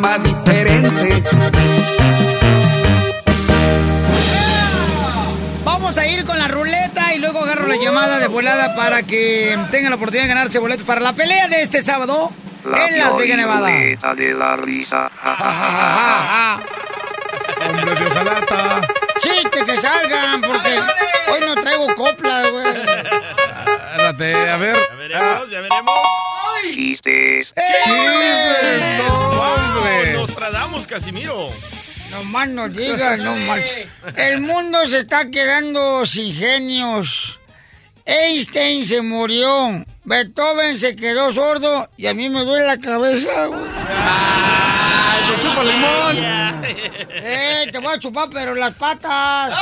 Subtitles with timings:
[0.00, 1.22] programa diferente.
[5.64, 9.58] Vamos a ir con la ruleta y luego agarro la llamada de volada para que
[9.70, 12.30] tengan la oportunidad de ganarse boletos para la pelea de este sábado
[12.64, 13.66] en Las Vegas, Nevada.
[14.14, 15.10] De la risa.
[15.22, 16.60] Ja, ja, ja, ja, ja.
[17.68, 18.80] Hombre de ojalata.
[19.20, 20.80] Chiste que salgan, porque
[21.32, 22.66] hoy no traigo coplas, güey.
[24.00, 24.46] A ver.
[24.46, 25.94] Ya veremos, ya veremos.
[26.62, 27.52] Chistes.
[27.84, 28.98] ¡Chistes!
[28.98, 30.12] ¡No, hombre!
[30.14, 31.48] Nos tradamos, Casimiro.
[32.10, 33.60] No más no digas, no más.
[34.16, 37.38] El mundo se está quedando sin genios.
[38.04, 39.84] Einstein se murió.
[40.04, 43.60] Beethoven se quedó sordo y a mí me duele la cabeza, güey.
[43.86, 46.48] ¡Ay, me chupa limón!
[47.20, 49.52] Eh, te voy a chupar, pero las patas.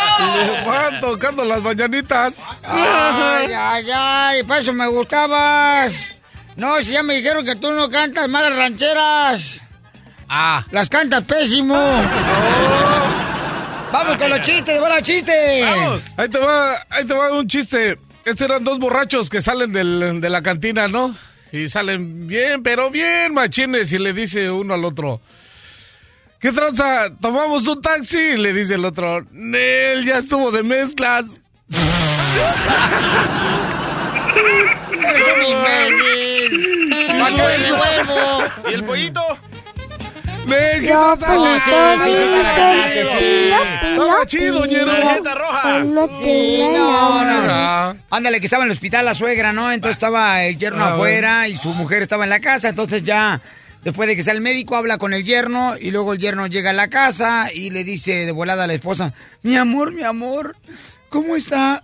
[0.67, 2.39] Van tocando las mañanitas.
[2.63, 5.95] Ay, ay, ay, para eso me gustabas.
[6.57, 9.61] No, si ya me dijeron que tú no cantas malas rancheras.
[10.29, 10.65] Ah.
[10.71, 11.75] Las cantas pésimo.
[13.93, 15.63] Vamos con los chistes, de buena chiste.
[15.63, 16.03] Vamos.
[16.17, 17.99] Ahí te va, ahí te va un chiste.
[18.25, 21.17] Estos eran dos borrachos que salen del- de la cantina, ¿no?
[21.53, 23.93] Y salen bien, pero bien machines.
[23.93, 25.21] Y le dice uno al otro,
[26.41, 27.09] ¿qué tranza?
[27.21, 28.19] ¿Tomamos un taxi?
[28.19, 31.41] Y le dice el otro, Nel, ya estuvo de mezclas.
[35.09, 36.91] Eres un imbécil.
[37.21, 38.43] ¿Para qué le revuelvo?
[38.71, 39.23] ¿Y el pollito?
[40.49, 41.35] ¿Qué Yo, tranza?
[41.37, 41.61] Oh, sí,
[42.05, 43.53] sí, sí, te la cachaste, sí.
[43.93, 44.93] Estaba chido, ñero.
[44.93, 45.79] Tarjeta roja.
[45.81, 48.01] No Sí, no, no, no.
[48.11, 49.73] Ándale, que estaba en el hospital la suegra, ¿no?
[49.73, 52.69] Entonces estaba el yerno Ah, afuera y su mujer estaba en la casa.
[52.69, 53.41] Entonces ya,
[53.85, 56.71] después de que sea el médico, habla con el yerno y luego el yerno llega
[56.71, 60.57] a la casa y le dice de volada a la esposa, mi amor, mi amor,
[61.09, 61.83] ¿cómo está?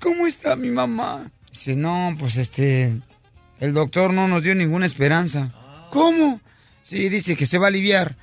[0.00, 1.30] ¿Cómo está mi mamá?
[1.50, 2.92] Dice, no, pues este,
[3.60, 5.50] el doctor no nos dio ninguna esperanza.
[5.90, 6.40] ¿Cómo?
[6.92, 8.16] Sí, dice que se va a aliviar.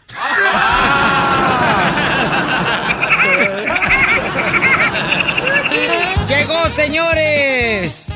[6.27, 8.09] Llegó, señores.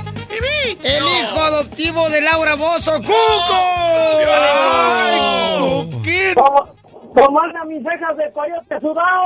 [0.83, 3.15] El hijo adoptivo de Laura Bozo, Cuco.
[4.31, 5.19] ¡Ay!
[6.35, 9.23] ¿Cómo andan mis cejas de coyote sudado?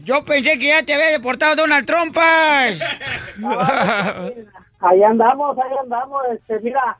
[0.04, 2.16] Yo pensé que ya te había deportado Donald Trump.
[2.16, 2.80] Ahí
[5.02, 6.22] andamos, ahí andamos.
[6.32, 6.96] Este, mira,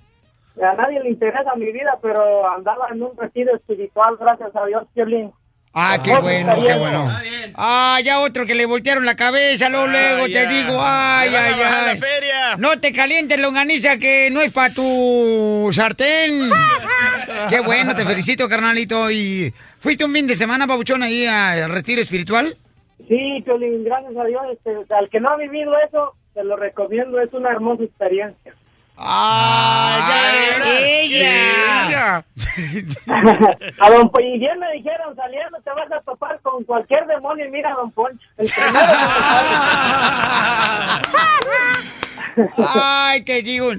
[0.62, 4.84] a nadie le interesa mi vida, pero andaba en un retiro espiritual, gracias a Dios,
[4.94, 5.32] Piolín.
[5.76, 7.08] Ah, qué bueno, qué bueno.
[7.56, 11.98] Ah, ya otro que le voltearon la cabeza, luego, luego te digo, ay, ay, ay.
[11.98, 12.56] feria.
[12.58, 16.48] No te calientes, longaniza, que no es para tu sartén.
[17.50, 19.10] Qué bueno, te felicito, carnalito.
[19.10, 22.54] ¿Y fuiste un fin de semana, babuchón, ahí al retiro espiritual?
[23.08, 24.42] Sí, Piolín, gracias a Dios.
[24.52, 28.54] Este, al que no ha vivido eso, te lo recomiendo, es una hermosa experiencia.
[28.96, 31.86] ¡Ah, ya, ella!
[31.86, 32.24] ¡Ella!
[33.80, 37.46] A don Poncho, y bien me dijeron, saliendo te vas a topar con cualquier demonio
[37.46, 38.24] y mira a don Poncho.
[38.36, 38.84] El primero
[42.74, 43.72] Ay, te digo.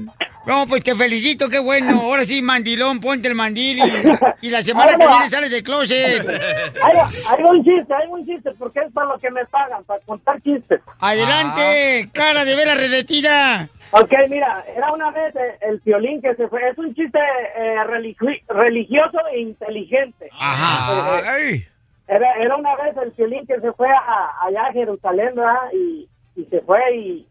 [0.45, 2.01] No, pues te felicito, qué bueno.
[2.01, 6.27] Ahora sí, mandilón, ponte el mandil y, y la semana que viene sales de closet.
[6.29, 9.99] hay, hay un chiste, hay un chiste, porque es para lo que me pagan, para
[10.01, 10.81] contar chistes.
[10.99, 13.69] Adelante, cara de vela redetida.
[14.01, 17.19] Ok, mira, era una vez eh, el violín que se fue, es un chiste
[17.55, 20.29] eh, religi- religioso e inteligente.
[20.39, 21.21] Ajá.
[21.33, 21.61] ¡Ay!
[22.07, 25.71] Era, era una vez el violín que se fue a, allá a Jerusalén, ¿verdad?
[25.73, 27.27] Y, y se fue y,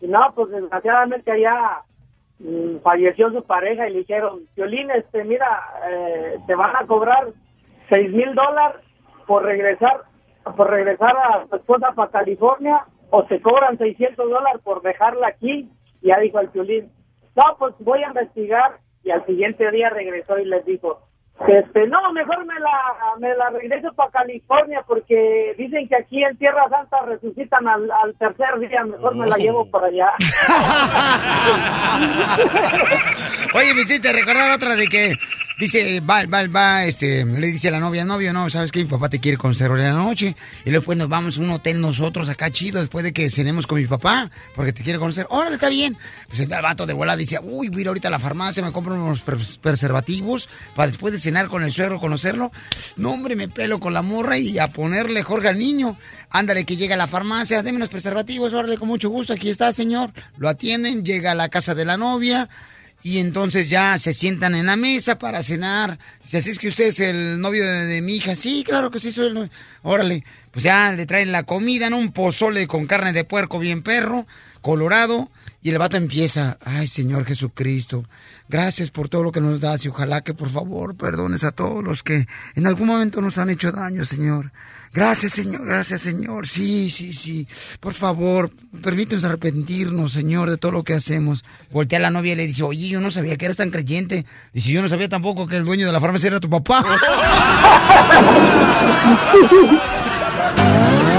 [0.00, 1.82] y no, pues desgraciadamente allá
[2.40, 5.46] mm, falleció su pareja y le dijeron, violín, este, mira,
[5.88, 7.28] eh, te van a cobrar
[7.88, 8.82] seis mil dólares
[9.26, 10.02] por regresar,
[10.56, 15.70] por regresar a tu esposa para California o te cobran 600 dólares por dejarla aquí.
[16.02, 16.90] Ya dijo el violín,
[17.36, 18.78] no, pues voy a investigar.
[19.04, 21.00] Y al siguiente día regresó y les dijo,
[21.48, 22.70] Este, no, mejor me la,
[23.18, 28.14] me la regreso para California porque dicen que aquí en Tierra Santa resucitan al, al
[28.14, 28.84] tercer día.
[28.84, 30.12] Mejor me la llevo por allá.
[33.54, 35.14] Oye, me hiciste recordar otra de que
[35.62, 38.86] dice, va, va, va, este, le dice a la novia, novio, no, sabes que mi
[38.86, 40.36] papá te quiere conocer hoy en la noche.
[40.64, 43.78] Y después nos vamos a un hotel nosotros acá chido después de que cenemos con
[43.80, 45.26] mi papá, porque te quiere conocer.
[45.30, 45.96] Órale, está bien.
[46.28, 48.72] Pues el vato de volada dice, uy, voy a ir ahorita a la farmacia, me
[48.72, 52.52] compro unos pres- preservativos para después de cenar con el suegro, conocerlo.
[52.96, 55.96] No, hombre, me pelo con la morra y a ponerle Jorge al niño.
[56.30, 59.72] Ándale, que llega a la farmacia, deme unos preservativos, órale, con mucho gusto, aquí está,
[59.72, 60.12] señor.
[60.38, 62.48] Lo atienden, llega a la casa de la novia.
[63.02, 65.98] Y entonces ya se sientan en la mesa para cenar.
[66.22, 68.36] Si así es que usted es el novio de, mi hija.
[68.36, 69.50] Sí, claro que sí, soy el novio.
[69.82, 70.24] Órale.
[70.52, 71.98] Pues ya le traen la comida, ¿no?
[71.98, 74.26] Un pozole con carne de puerco bien perro,
[74.60, 75.30] colorado.
[75.64, 78.04] Y el vato empieza, ay Señor Jesucristo,
[78.48, 81.84] gracias por todo lo que nos das y ojalá que por favor perdones a todos
[81.84, 82.26] los que
[82.56, 84.50] en algún momento nos han hecho daño, Señor.
[84.92, 86.48] Gracias, Señor, gracias, Señor.
[86.48, 87.46] Sí, sí, sí.
[87.80, 88.50] Por favor,
[88.82, 91.44] permítanos arrepentirnos, Señor, de todo lo que hacemos.
[91.70, 94.26] Voltea a la novia y le dice, oye, yo no sabía que eres tan creyente.
[94.52, 96.84] Dice, yo no sabía tampoco que el dueño de la farmacia era tu papá.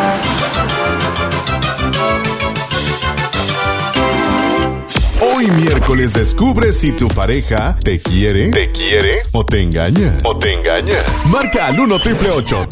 [5.44, 10.18] Hoy miércoles descubre si tu pareja te quiere, te quiere o te engaña.
[10.24, 11.00] O te engaña.
[11.26, 12.68] Marca al 1 triple 8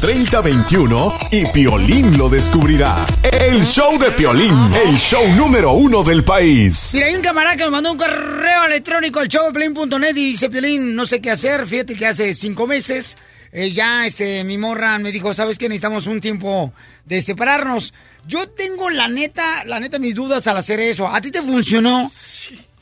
[0.00, 3.06] 3021 y Piolín lo descubrirá.
[3.22, 4.52] El show de Piolín,
[4.84, 6.90] el show número uno del país.
[6.92, 10.96] Mira, hay un camarada que nos mandó un correo electrónico al showdeplin.net y dice, Piolín,
[10.96, 11.68] no sé qué hacer.
[11.68, 13.16] Fíjate que hace cinco meses
[13.54, 15.68] eh, ya este, mi morra me dijo, ¿sabes qué?
[15.68, 16.72] Necesitamos un tiempo
[17.04, 17.92] de separarnos.
[18.26, 21.06] Yo tengo la neta, la neta mis dudas al hacer eso.
[21.06, 22.10] ¿A ti te funcionó?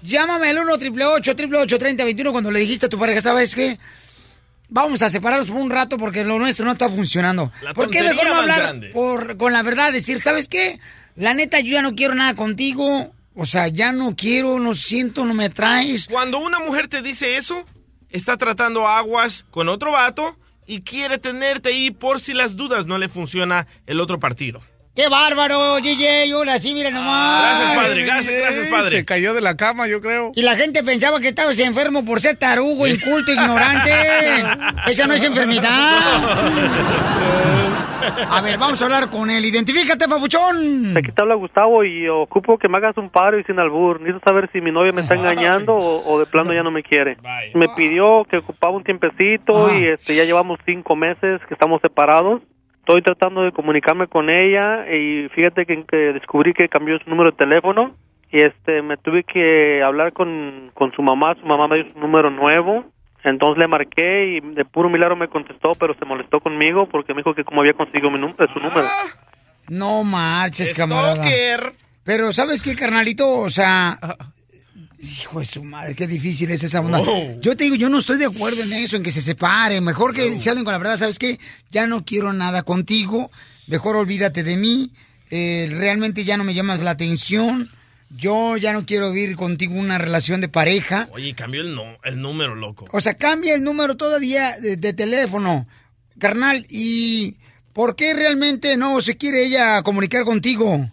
[0.02, 3.78] Llámame al 1 888 3021 cuando le dijiste a tu pareja, ¿sabes qué?
[4.68, 7.50] Vamos a separarnos por un rato porque lo nuestro no está funcionando.
[7.62, 9.92] La ¿Por qué mejor no hablar por, con la verdad?
[9.92, 10.78] Decir, ¿sabes qué?
[11.16, 13.12] La neta, yo ya no quiero nada contigo.
[13.34, 16.06] O sea, ya no quiero, no siento, no me atraes.
[16.06, 17.64] Cuando una mujer te dice eso,
[18.10, 20.36] está tratando aguas con otro vato
[20.70, 24.60] y quiere tenerte ahí por si las dudas no le funciona el otro partido.
[24.94, 26.30] ¡Qué bárbaro, DJ!
[26.32, 27.58] Ahora sí, mira nomás.
[27.58, 28.04] Gracias, padre.
[28.04, 29.04] Gracias, gracias, Se padre.
[29.04, 30.30] cayó de la cama, yo creo.
[30.34, 33.92] Y la gente pensaba que estabas enfermo por ser tarugo, inculto, ignorante.
[34.86, 37.19] Esa no es enfermedad.
[38.30, 39.44] A ver, vamos a hablar con él.
[39.44, 40.96] Identifícate, papuchón.
[40.96, 44.00] Aquí te habla Gustavo y ocupo que me hagas un paro y sin albur.
[44.00, 46.82] Necesito saber si mi novia me está engañando o, o de plano ya no me
[46.82, 47.16] quiere.
[47.16, 47.52] Bye.
[47.54, 49.78] Me pidió que ocupaba un tiempecito Ah.
[49.78, 52.42] y este ya llevamos cinco meses que estamos separados.
[52.78, 57.30] Estoy tratando de comunicarme con ella y fíjate que, que descubrí que cambió su número
[57.30, 57.94] de teléfono
[58.32, 61.34] y este me tuve que hablar con, con su mamá.
[61.40, 62.84] Su mamá me dio su número nuevo.
[63.24, 67.18] Entonces le marqué y de puro milagro me contestó, pero se molestó conmigo porque me
[67.18, 68.88] dijo que cómo había conseguido mi eh, su número.
[69.68, 71.24] No marches, camarada.
[72.02, 73.28] Pero, ¿sabes qué, carnalito?
[73.28, 73.98] O sea...
[75.02, 77.00] Hijo de su madre, qué difícil es esa onda.
[77.00, 77.40] Oh.
[77.40, 79.82] Yo te digo, yo no estoy de acuerdo en eso, en que se separen.
[79.82, 80.98] Mejor que se hablen con la verdad.
[80.98, 81.38] ¿Sabes qué?
[81.70, 83.30] Ya no quiero nada contigo.
[83.68, 84.92] Mejor olvídate de mí.
[85.30, 87.70] Eh, realmente ya no me llamas la atención.
[88.10, 91.08] Yo ya no quiero vivir contigo una relación de pareja.
[91.12, 92.86] Oye, cambió el, no, el número, loco.
[92.92, 95.66] O sea, cambia el número todavía de, de teléfono,
[96.18, 96.64] carnal.
[96.68, 97.36] ¿Y
[97.72, 100.90] por qué realmente no se quiere ella comunicar contigo?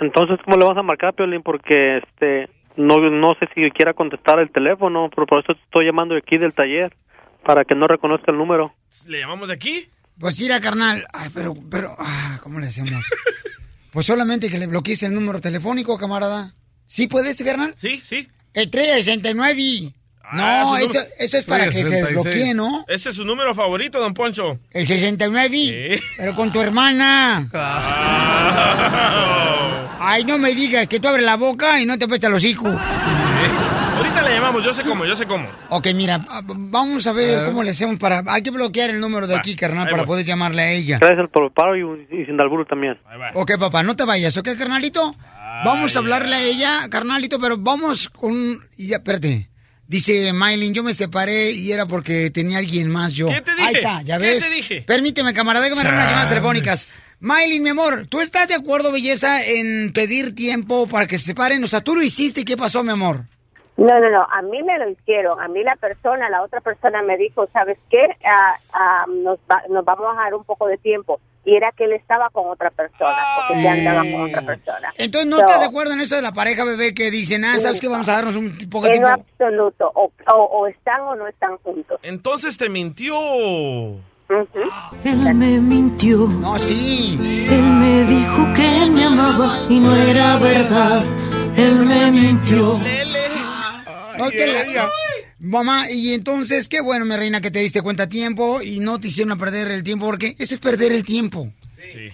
[0.00, 1.42] Entonces, ¿cómo le vas a marcar, Piolín?
[1.42, 5.86] Porque este no no sé si quiera contestar el teléfono, pero por eso te estoy
[5.86, 6.94] llamando de aquí del taller
[7.44, 8.74] para que no reconozca el número.
[9.06, 9.88] ¿Le llamamos de aquí?
[10.18, 11.04] Pues mira, carnal.
[11.12, 12.92] Ay, pero, pero, ah, ¿cómo le hacemos?
[13.92, 16.54] pues solamente que le bloquees el número telefónico, camarada.
[16.86, 17.74] ¿Sí puedes, carnal?
[17.76, 18.26] Sí, sí.
[18.54, 19.94] El 369.
[20.24, 22.24] Ah, no, eso, número- eso es para que se 366.
[22.34, 22.84] desbloquee, ¿no?
[22.88, 24.58] Ese es su número favorito, don Poncho.
[24.70, 25.56] El 69.
[25.98, 26.02] Sí.
[26.16, 27.48] Pero con tu hermana.
[30.00, 32.68] Ay, no me digas que tú abres la boca y no te apesta el hocico.
[34.52, 35.48] Llamamos, yo sé cómo, yo sé cómo.
[35.70, 38.22] Ok, mira, ah, vamos a ver cómo le hacemos para...
[38.26, 40.06] Hay que bloquear el número de aquí, carnal, para voy.
[40.06, 40.98] poder llamarle a ella.
[41.00, 42.98] Gracias por el paro y, y sin albur también.
[43.34, 45.14] Ok, papá, no te vayas, ¿ok, carnalito?
[45.64, 48.58] Vamos a hablarle a ella, carnalito, pero vamos con...
[48.76, 49.48] y Ya, espérate.
[49.86, 53.28] Dice Maylin, yo me separé y era porque tenía alguien más yo.
[53.28, 53.62] ¿Qué te dije?
[53.66, 54.48] Ahí está, ya ¿Qué ves.
[54.48, 54.82] te dije?
[54.86, 56.88] Permíteme, camarada, que me unas llamadas telefónicas.
[57.20, 61.62] Maylin, mi amor, ¿tú estás de acuerdo, belleza, en pedir tiempo para que se separen?
[61.62, 63.26] O sea, tú lo hiciste y ¿qué pasó, mi amor?
[63.76, 65.40] No, no, no, a mí me lo hicieron.
[65.40, 68.04] A mí la persona, la otra persona me dijo, ¿sabes qué?
[68.24, 71.18] Ah, ah, nos, va- nos vamos a dar un poco de tiempo.
[71.44, 73.16] y era que él estaba con otra persona,
[73.48, 74.92] porque se andaba con otra persona.
[74.96, 77.58] Entonces, ¿no So, estás de acuerdo en eso de la pareja, bebé, que dicen, ah,
[77.58, 77.88] ¿sabes qué?
[77.88, 79.24] Vamos a darnos un poco de En tiempo.
[79.40, 81.98] absoluto, o, o, o están o no están juntos.
[82.04, 83.14] Entonces te mintió.
[85.04, 86.28] Él me mintió.
[86.28, 87.18] No, sí.
[87.50, 91.02] Él me dijo que me amaba y no era verdad.
[91.56, 92.78] Él me mintió.
[94.18, 94.90] No, que la-
[95.38, 99.00] Mamá, y entonces, qué bueno, mi reina, que te diste cuenta a tiempo y no
[99.00, 101.52] te hicieron perder el tiempo, porque eso es perder el tiempo.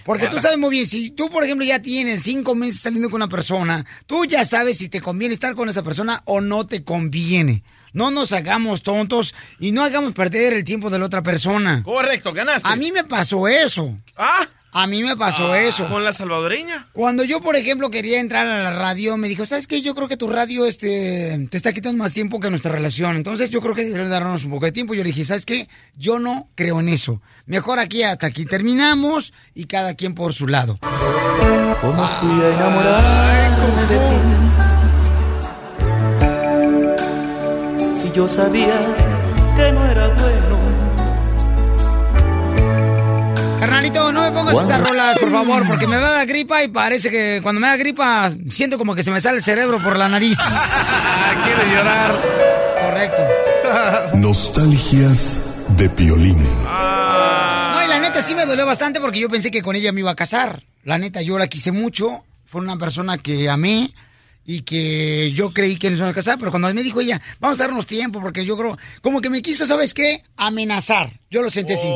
[0.03, 3.17] Porque tú sabes muy bien, si tú, por ejemplo, ya tienes cinco meses saliendo con
[3.21, 6.83] una persona, tú ya sabes si te conviene estar con esa persona o no te
[6.83, 7.61] conviene.
[7.93, 11.83] No nos hagamos tontos y no hagamos perder el tiempo de la otra persona.
[11.83, 12.67] Correcto, ganaste.
[12.67, 13.95] A mí me pasó eso.
[14.17, 14.47] Ah.
[14.71, 15.87] A mí me pasó Ah, eso.
[15.87, 16.87] ¿Con la salvadoreña?
[16.93, 19.81] Cuando yo, por ejemplo, quería entrar a la radio, me dijo, ¿sabes qué?
[19.81, 23.15] Yo creo que tu radio este, te está quitando más tiempo que nuestra relación.
[23.15, 24.93] Entonces yo creo que deberíamos darnos un poco de tiempo.
[24.93, 25.67] Yo le dije, ¿sabes qué?
[25.97, 27.19] Yo no creo en eso.
[27.47, 30.77] Mejor aquí hasta aquí terminamos y cada quien por su lado.
[31.81, 33.49] ¿Cómo fui a enamorarme
[33.89, 33.97] de
[37.89, 37.99] ti?
[37.99, 38.79] Si yo sabía
[39.55, 39.98] que no era
[43.93, 47.09] No me pongas esas rolas, por favor, porque me va a dar gripa y parece
[47.09, 50.07] que cuando me da gripa siento como que se me sale el cerebro por la
[50.07, 50.37] nariz.
[51.43, 52.15] Quiere llorar.
[52.85, 53.21] Correcto.
[54.15, 56.37] Nostalgias de Piolín.
[56.43, 60.01] No, y la neta sí me dolió bastante porque yo pensé que con ella me
[60.01, 60.63] iba a casar.
[60.83, 62.23] La neta, yo la quise mucho.
[62.45, 63.91] Fue una persona que amé
[64.51, 66.39] y que yo creí que nos iba a casar.
[66.39, 69.43] Pero cuando me dijo ella, vamos a darnos tiempo porque yo creo, como que me
[69.43, 70.23] quiso, ¿sabes qué?
[70.37, 71.19] Amenazar.
[71.29, 71.87] Yo lo sentí así.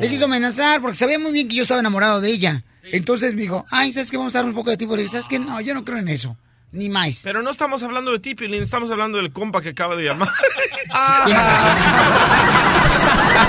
[0.00, 2.64] Me quiso amenazar porque sabía muy bien que yo estaba enamorado de ella.
[2.82, 4.16] Entonces me dijo, ay, ¿sabes qué?
[4.16, 4.96] Vamos a dar un poco de tiempo.
[4.96, 5.38] Le dije, ¿sabes qué?
[5.38, 6.36] No, yo no creo en eso.
[6.72, 7.20] Ni más.
[7.22, 10.28] Pero no estamos hablando de ti, Pilín, estamos hablando del compa que acaba de llamar.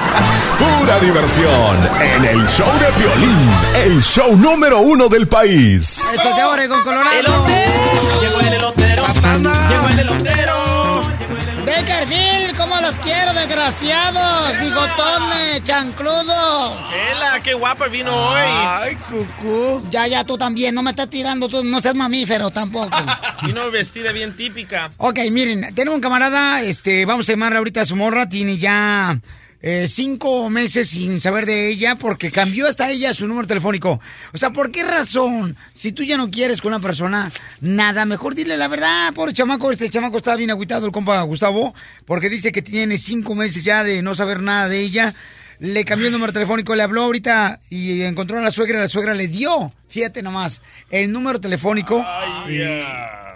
[0.58, 6.06] Pura diversión en el show de Piolín, el show número uno del país.
[6.14, 7.46] Eso de Oregon, Colorado.
[8.22, 9.06] Llegó el elotero.
[9.70, 10.58] Llegó el elotero.
[11.66, 14.58] Bakerfield, ¿cómo los quiero, desgraciados?
[14.60, 16.78] Bigotones, chancludos.
[17.12, 18.40] Ela, qué guapa vino hoy.
[18.42, 19.84] Ay, cucú.
[19.92, 22.98] Ya, ya, tú también, no me estás tirando, tú no seas mamífero tampoco.
[23.44, 24.92] Vino vestida bien típica.
[24.98, 29.20] ok, miren, tenemos un camarada, este, vamos a llamarle ahorita a su morra, tiene ya
[29.70, 34.00] eh, cinco meses sin saber de ella porque cambió hasta ella su número telefónico.
[34.32, 35.58] O sea, ¿por qué razón?
[35.74, 39.70] Si tú ya no quieres con una persona, nada, mejor dile la verdad, pobre chamaco,
[39.70, 43.84] este chamaco está bien agüitado, el compa Gustavo, porque dice que tiene cinco meses ya
[43.84, 45.14] de no saber nada de ella.
[45.60, 49.16] Le cambió el número telefónico, le habló ahorita y encontró a la suegra, la suegra
[49.16, 52.06] le dio, fíjate nomás, el número telefónico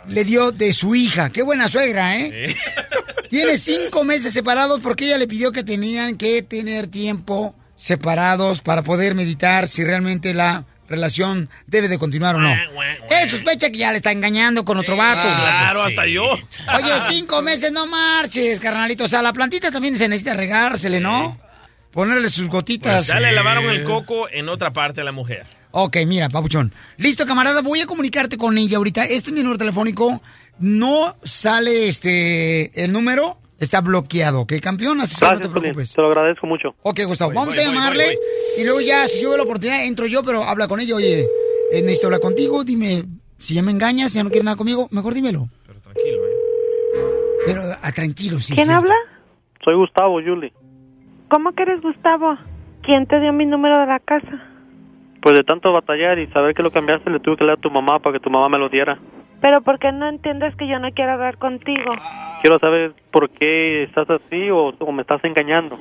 [0.07, 1.29] le dio de su hija.
[1.29, 2.55] Qué buena suegra, ¿eh?
[3.29, 8.83] Tiene cinco meses separados porque ella le pidió que tenían que tener tiempo separados para
[8.83, 12.53] poder meditar si realmente la relación debe de continuar o no.
[13.09, 15.21] Él sospecha que ya le está engañando con otro vato.
[15.21, 16.23] Claro, hasta yo.
[16.23, 19.05] Oye, cinco meses no marches, carnalito.
[19.05, 21.39] O sea, la plantita también se necesita regársele, ¿no?
[21.91, 22.95] Ponerle sus gotitas.
[22.95, 25.45] Pues ya le lavaron el coco en otra parte a la mujer.
[25.71, 26.73] Ok, mira, papuchón.
[26.97, 29.03] Listo, camarada, voy a comunicarte con ella ahorita.
[29.05, 30.21] Este es mi número telefónico.
[30.59, 35.01] No sale este el número, está bloqueado, ¿ok, campeón?
[35.01, 35.93] Así que no Gracias, te preocupes.
[35.93, 36.75] Te lo agradezco mucho.
[36.83, 38.17] Ok, Gustavo, vamos voy, a voy, llamarle voy,
[38.59, 40.95] y luego ya, si yo veo la oportunidad, entro yo, pero habla con ella.
[40.95, 41.21] Oye,
[41.71, 43.05] eh, necesito hablar contigo, dime,
[43.37, 45.49] si ya me engañas, si ya no quieres nada conmigo, mejor dímelo.
[45.65, 46.31] Pero tranquilo, ¿eh?
[47.45, 48.53] Pero ah, tranquilo, sí.
[48.53, 48.93] ¿Quién habla?
[49.63, 50.53] Soy Gustavo, Julie.
[51.31, 52.37] ¿Cómo que eres Gustavo?
[52.83, 54.43] ¿Quién te dio mi número de la casa?
[55.21, 57.71] Pues de tanto batallar y saber que lo cambiaste, le tuve que leer a tu
[57.71, 58.99] mamá para que tu mamá me lo diera.
[59.39, 61.93] Pero ¿por qué no entiendes que yo no quiero hablar contigo?
[62.41, 65.77] Quiero saber por qué estás así o, o me estás engañando.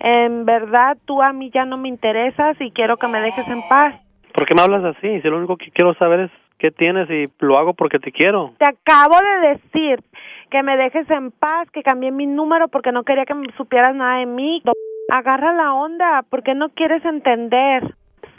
[0.00, 3.60] En verdad, tú a mí ya no me interesas y quiero que me dejes en
[3.68, 3.94] paz.
[4.32, 5.20] ¿Por qué me hablas así?
[5.20, 8.54] Si lo único que quiero saber es qué tienes y lo hago porque te quiero.
[8.56, 10.02] Te acabo de decir
[10.50, 13.94] que me dejes en paz, que cambié mi número porque no quería que me supieras
[13.94, 14.62] nada de mí.
[15.10, 17.82] Agarra la onda, ¿por qué no quieres entender?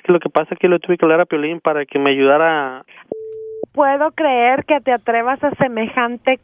[0.05, 2.83] Lo que pasa es que le tuve que hablar a Piolín para que me ayudara.
[3.73, 6.39] Puedo creer que te atrevas a semejante.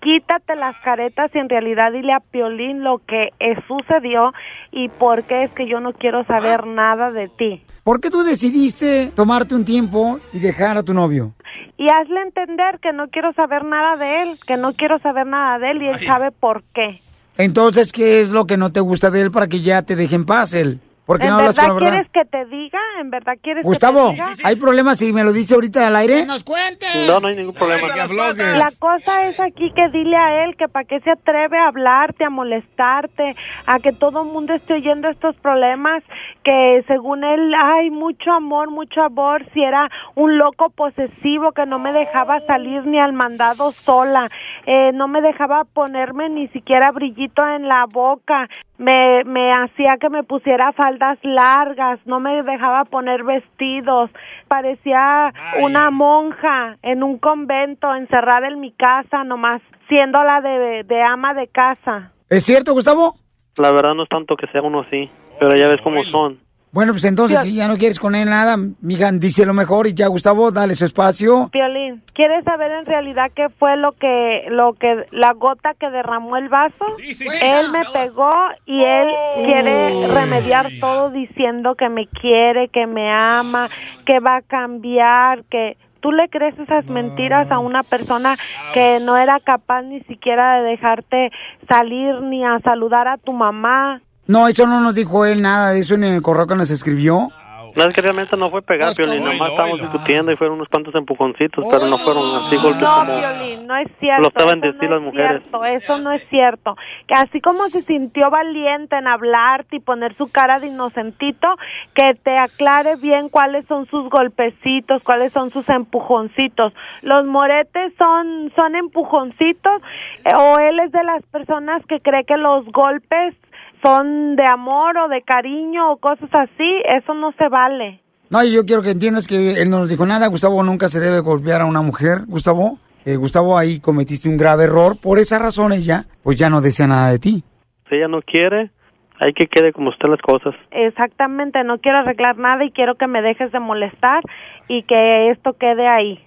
[0.00, 4.32] Quítate las caretas y en realidad dile a Piolín lo que eh, sucedió
[4.70, 7.62] y por qué es que yo no quiero saber nada de ti.
[7.82, 11.32] ¿Por qué tú decidiste tomarte un tiempo y dejar a tu novio?
[11.76, 15.58] Y hazle entender que no quiero saber nada de él, que no quiero saber nada
[15.58, 17.00] de él y él sabe por qué.
[17.36, 20.16] Entonces, ¿qué es lo que no te gusta de él para que ya te deje
[20.16, 20.80] en paz él?
[21.08, 22.06] ¿Por qué ¿En no hablas verdad con la verdad?
[22.06, 22.78] quieres que te diga?
[23.00, 24.32] ¿En verdad quieres Gustavo, que te diga?
[24.44, 26.26] ¿hay problemas si me lo dice ahorita al aire?
[26.26, 26.84] nos cuente!
[27.06, 27.88] No, no hay ningún problema.
[28.36, 32.26] La cosa es aquí que dile a él que para qué se atreve a hablarte,
[32.26, 33.34] a molestarte,
[33.64, 36.02] a que todo el mundo esté oyendo estos problemas,
[36.44, 41.78] que según él hay mucho amor, mucho amor, si era un loco posesivo que no
[41.78, 44.28] me dejaba salir ni al mandado sola,
[44.66, 48.46] eh, no me dejaba ponerme ni siquiera brillito en la boca,
[48.76, 54.10] me, me hacía que me pusiera faldas largas, no me dejaba poner vestidos,
[54.48, 61.02] parecía una monja en un convento encerrada en mi casa nomás, siendo la de, de
[61.02, 62.12] ama de casa.
[62.28, 63.14] ¿Es cierto, Gustavo?
[63.56, 66.38] La verdad no es tanto que sea uno así, pero ya ves cómo son.
[66.70, 69.94] Bueno, pues entonces, si ya no quieres con él nada, mija, dice lo mejor y
[69.94, 71.48] ya, Gustavo, dale su espacio.
[71.50, 76.36] Violín, ¿quieres saber en realidad qué fue lo que, lo que, la gota que derramó
[76.36, 76.84] el vaso?
[76.98, 78.30] Él me pegó
[78.66, 79.08] y él
[79.46, 83.68] quiere remediar todo diciendo que me quiere, que me ama,
[84.04, 88.34] que va a cambiar, que tú le crees esas mentiras a una persona
[88.74, 91.30] que no era capaz ni siquiera de dejarte
[91.68, 94.02] salir ni a saludar a tu mamá.
[94.28, 97.28] No, eso no nos dijo él nada de eso en el correo que nos escribió.
[97.76, 100.94] No, es que realmente no fue pegar, Piolín, nomás estábamos discutiendo y fueron unos cuantos
[100.94, 103.18] empujoncitos, pero no fueron así golpes No, como...
[103.18, 104.22] Violín, no es cierto.
[104.22, 105.42] Lo decir no las es mujeres.
[105.42, 106.76] cierto, eso no es cierto.
[107.06, 111.46] Que así como se sintió valiente en hablarte y poner su cara de inocentito,
[111.94, 116.72] que te aclare bien cuáles son sus golpecitos, cuáles son sus empujoncitos.
[117.02, 119.82] Los moretes son, son empujoncitos,
[120.24, 123.34] eh, o él es de las personas que cree que los golpes
[123.82, 128.00] son de amor o de cariño o cosas así, eso no se vale.
[128.30, 130.26] No, y yo quiero que entiendas que él no nos dijo nada.
[130.28, 132.26] Gustavo nunca se debe golpear a una mujer.
[132.26, 135.00] Gustavo, eh, Gustavo, ahí cometiste un grave error.
[135.00, 137.42] Por esa razón ella, pues ya no desea nada de ti.
[137.88, 138.70] Si ella no quiere,
[139.18, 140.54] hay que quede como están las cosas.
[140.70, 144.22] Exactamente, no quiero arreglar nada y quiero que me dejes de molestar
[144.68, 146.22] y que esto quede ahí.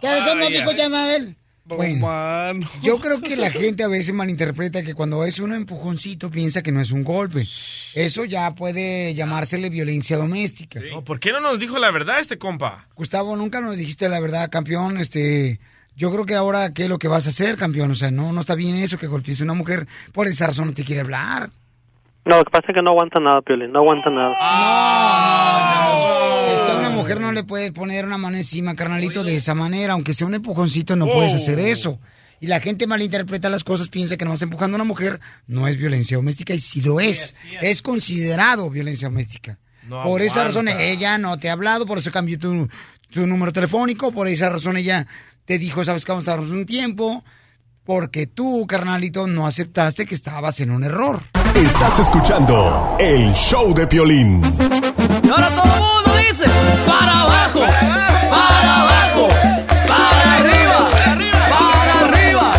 [0.00, 1.36] Pero eso no dijo ya nada de él.
[1.68, 6.62] Bueno, yo creo que la gente a veces malinterpreta que cuando es un empujoncito piensa
[6.62, 7.40] que no es un golpe.
[7.40, 10.80] Eso ya puede llamársele violencia doméstica.
[10.92, 12.86] No, ¿Por qué no nos dijo la verdad este compa?
[12.94, 14.98] Gustavo, nunca nos dijiste la verdad, campeón.
[14.98, 15.58] Este,
[15.96, 17.90] yo creo que ahora qué es lo que vas a hacer, campeón.
[17.90, 19.88] O sea, no, no está bien eso que golpees a una mujer.
[20.12, 21.50] Por esa razón no te quiere hablar.
[22.26, 24.30] No, lo que pasa es que no aguanta nada, Piolín, no aguanta nada.
[24.30, 25.85] Que a una
[27.06, 29.92] mujer no le puedes poner una mano encima, carnalito, de esa manera.
[29.92, 32.00] Aunque sea un empujoncito, no puedes hacer eso.
[32.40, 35.20] Y la gente malinterpreta las cosas, piensa que no vas empujando a una mujer.
[35.46, 37.34] No es violencia doméstica y sí lo es.
[37.62, 39.58] Es considerado violencia doméstica.
[39.88, 42.68] No por esa razón ella no te ha hablado, por eso cambió tu,
[43.08, 45.06] tu número telefónico, por esa razón ella
[45.44, 47.24] te dijo, sabes que vamos a darnos un tiempo,
[47.84, 51.22] porque tú, carnalito, no aceptaste que estabas en un error.
[51.54, 54.42] Estás escuchando el show de Piolín.
[55.22, 55.95] Y ahora todo
[56.86, 59.28] para abajo, para abajo,
[59.86, 60.90] para arriba,
[61.48, 62.52] para arriba,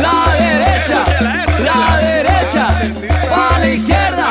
[0.00, 1.04] la derecha,
[1.64, 2.68] la derecha,
[3.28, 4.30] para la izquierda.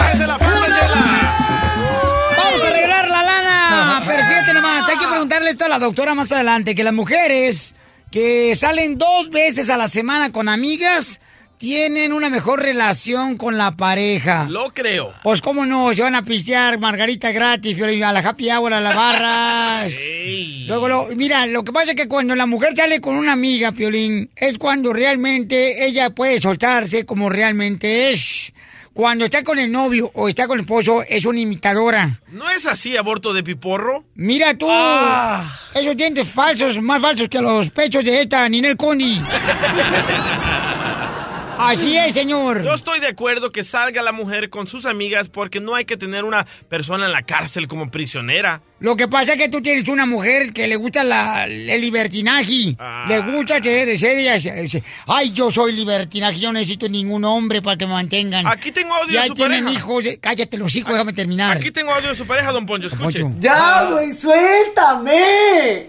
[2.37, 4.03] Vamos a arreglar la lana.
[4.07, 7.75] Pero fíjate nomás, hay que preguntarle esto a la doctora más adelante, que las mujeres
[8.11, 11.19] que salen dos veces a la semana con amigas
[11.57, 14.47] tienen una mejor relación con la pareja.
[14.49, 15.13] Lo creo.
[15.23, 18.93] Pues cómo no, se van a pistear margarita gratis, a la happy hour, a la
[18.93, 19.87] barra.
[20.67, 23.71] Luego, lo, mira, lo que pasa es que cuando la mujer sale con una amiga,
[23.71, 28.53] Piolín, es cuando realmente ella puede soltarse como realmente es.
[28.93, 32.21] Cuando está con el novio o está con el esposo, es una imitadora.
[32.29, 34.05] ¿No es así aborto de piporro?
[34.15, 34.67] Mira tú,
[35.73, 39.21] esos dientes falsos, más falsos que los pechos de esta Ninel Condi.
[41.57, 42.63] Así es, señor.
[42.63, 45.95] Yo estoy de acuerdo que salga la mujer con sus amigas porque no hay que
[45.97, 48.61] tener una persona en la cárcel como prisionera.
[48.79, 52.75] Lo que pasa es que tú tienes una mujer que le gusta la, el libertinaje.
[53.07, 57.23] Le gusta ser, ser ella, se- se- Ay, yo soy libertinaje, yo no necesito ningún
[57.23, 58.45] hombre para que me mantengan.
[58.47, 59.79] Aquí tengo audio Ya de su tienen pareja.
[59.79, 60.03] hijos.
[60.03, 61.57] de- Cállate los hijos, déjame terminar.
[61.57, 63.21] Aquí tengo audio de su pareja, don Poncho, escuche.
[63.21, 63.37] Poncho.
[63.39, 65.87] Ya, güey, suéltame.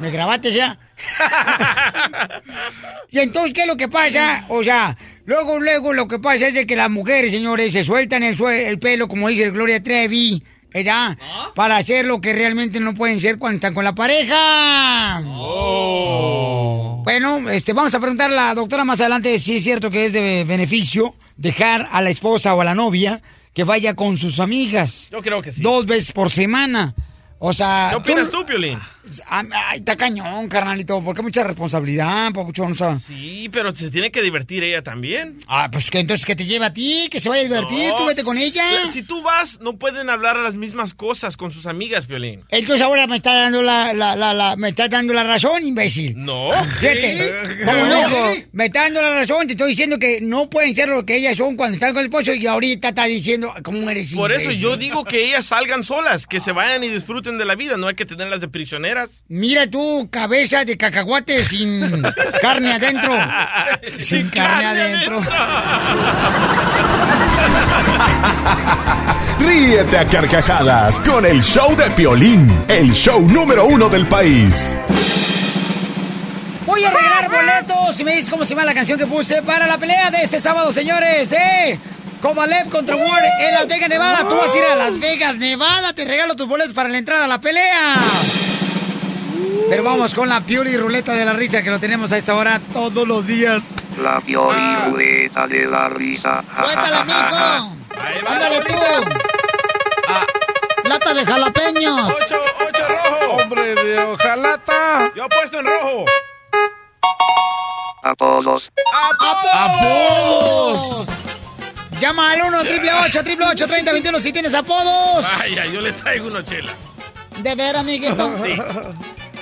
[0.00, 0.76] ¿Me grabaste ya?
[3.10, 4.46] y entonces, ¿qué es lo que pasa?
[4.48, 8.22] O sea, luego, luego lo que pasa es de que las mujeres, señores, se sueltan
[8.22, 11.16] el, sue- el pelo, como dice Gloria Trevi, ¿verdad?
[11.54, 15.20] Para hacer lo que realmente no pueden ser cuando están con la pareja.
[17.04, 20.12] Bueno, este, vamos a preguntar a la doctora más adelante si es cierto que es
[20.12, 23.20] de beneficio dejar a la esposa o a la novia
[23.52, 25.08] que vaya con sus amigas.
[25.12, 25.60] Yo creo que sí.
[25.62, 26.94] Dos veces por semana.
[27.38, 28.78] O sea, ¿Qué opinas tú, Piolín?
[29.28, 32.98] Ay, ay, está cañón, carnalito, porque hay mucha responsabilidad, papuchón, o sea.
[32.98, 35.38] Sí, pero se tiene que divertir ella también.
[35.46, 37.96] Ah, pues que entonces que te lleve a ti, que se vaya a divertir, No,
[37.96, 38.64] tú vete con ella.
[38.90, 42.42] Si tú vas, no pueden hablar las mismas cosas con sus amigas, Violín.
[42.48, 46.14] Entonces ahora me está dando la, la, la, la- me está dando la razón, imbécil.
[46.16, 46.50] No.
[46.52, 47.64] Fíjate, ¿Qué?
[47.64, 48.08] ¿cómo no?
[48.08, 48.48] ¿Qué?
[48.52, 51.36] Me está dando la razón, te estoy diciendo que no pueden ser lo que ellas
[51.36, 54.62] son cuando están con el esposo y ahorita está diciendo, ¿cómo eres Por eso imbécil?
[54.62, 57.88] yo digo que ellas salgan solas, que se vayan y disfruten de la vida, no
[57.88, 58.93] hay que tenerlas de prisioneras.
[59.28, 62.02] Mira tú, cabeza de cacahuate sin
[62.42, 63.12] carne adentro.
[63.98, 65.20] Sin carne adentro.
[69.40, 74.78] Ríete a carcajadas con el show de Piolín, el show número uno del país.
[76.66, 77.96] Voy a regalar boletos.
[77.96, 80.40] Si me dices cómo se llama la canción que puse para la pelea de este
[80.40, 81.78] sábado, señores, de
[82.22, 84.18] Kovalev contra Ward en Las Vegas, Nevada.
[84.20, 85.92] Tú vas a ir a Las Vegas, Nevada.
[85.92, 87.96] Te regalo tus boletos para la entrada a la pelea.
[89.68, 92.60] Pero vamos con la Pioli Ruleta de la Risa que lo tenemos a esta hora
[92.72, 93.74] todos los días.
[94.02, 96.44] La Pioli Ruleta de la risa.
[96.64, 97.72] ¡Suéltala, mijo!
[98.28, 98.74] ¡Ándale tú!
[100.88, 102.12] ¡Lata de jalapeños!
[102.22, 102.36] ¡Ocho,
[102.68, 103.42] ocho rojo!
[103.42, 105.10] ¡Hombre de hojalata!
[105.16, 106.04] Yo apuesto en rojo.
[108.02, 108.70] Apodos.
[109.54, 111.06] ¡Apodos!
[111.98, 115.24] Llama al 1 888 3021 si tienes apodos.
[115.38, 116.72] Vaya, yo le traigo una chela.
[117.38, 118.30] De ver, amiguito.
[118.44, 118.60] Sí.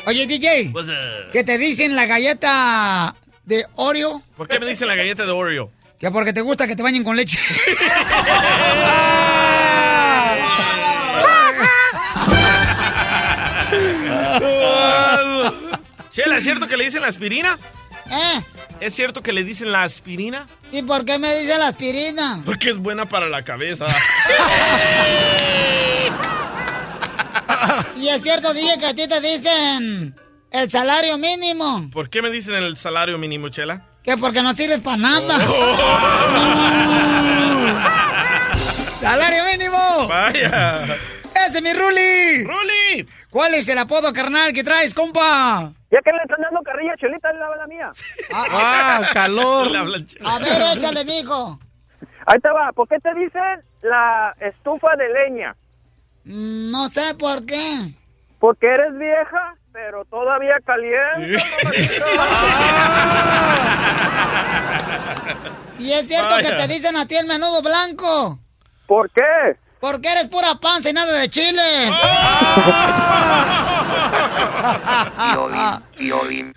[0.06, 0.72] Oye, DJ?
[1.32, 4.22] ¿qué te dicen la galleta de Oreo?
[4.36, 5.70] ¿Por qué me dicen la galleta de Oreo?
[5.98, 7.38] Que porque te gusta que te bañen con leche.
[16.10, 17.58] Chela, ¿es cierto que le dicen la aspirina?
[18.10, 18.42] ¿Eh?
[18.80, 20.46] ¿Es cierto que le dicen la aspirina?
[20.72, 22.42] ¿Y por qué me dice la aspirina?
[22.44, 23.86] Porque es buena para la cabeza.
[27.96, 30.14] Y es cierto, DJ, que a ti te dicen
[30.50, 31.88] el salario mínimo.
[31.92, 33.86] ¿Por qué me dicen el salario mínimo, Chela?
[34.02, 35.38] Que porque no sirves para nada.
[39.00, 40.08] ¡Salario mínimo!
[40.08, 40.84] Vaya.
[41.34, 42.44] ¡Ese es mi Ruli!
[42.44, 43.08] ¡Ruli!
[43.30, 45.72] ¿Cuál es el apodo carnal que traes, compa?
[45.90, 47.90] Ya que le están dando carrilla, Chelita, le lava la mía.
[48.32, 49.76] ¡Ah, calor!
[49.76, 50.36] Hablan chela.
[50.36, 51.58] A ver, échale, mijo.
[52.26, 52.70] Ahí te va.
[52.72, 55.56] ¿Por qué te dicen la estufa de leña?
[56.24, 57.94] No sé por qué.
[58.38, 61.42] Porque eres vieja, pero todavía caliente.
[65.78, 66.50] Y es cierto Vaya.
[66.56, 68.38] que te dicen a ti el menudo blanco.
[68.86, 69.56] ¿Por qué?
[69.80, 71.62] Porque eres pura panza y nada de chile.
[75.32, 76.54] Piolín, Piolín.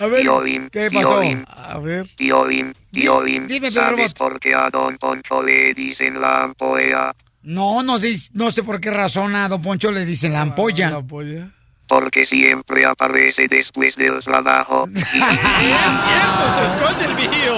[0.00, 1.10] A ver, Piolín, ¿qué pasó?
[1.20, 2.06] Piolín, A ver.
[2.16, 3.46] Piolín, Piolín.
[3.46, 4.18] dime, Pedro ¿Sabes Robot.
[4.18, 7.12] por qué a Don Poncho le dicen la ampolla?
[7.44, 10.90] No, no, dis- no sé por qué razón a Don Poncho le dicen la ampolla.
[10.90, 11.48] La polla.
[11.86, 14.86] Porque siempre aparece después del trabajo.
[14.94, 17.56] Es cierto, se esconde el vigío.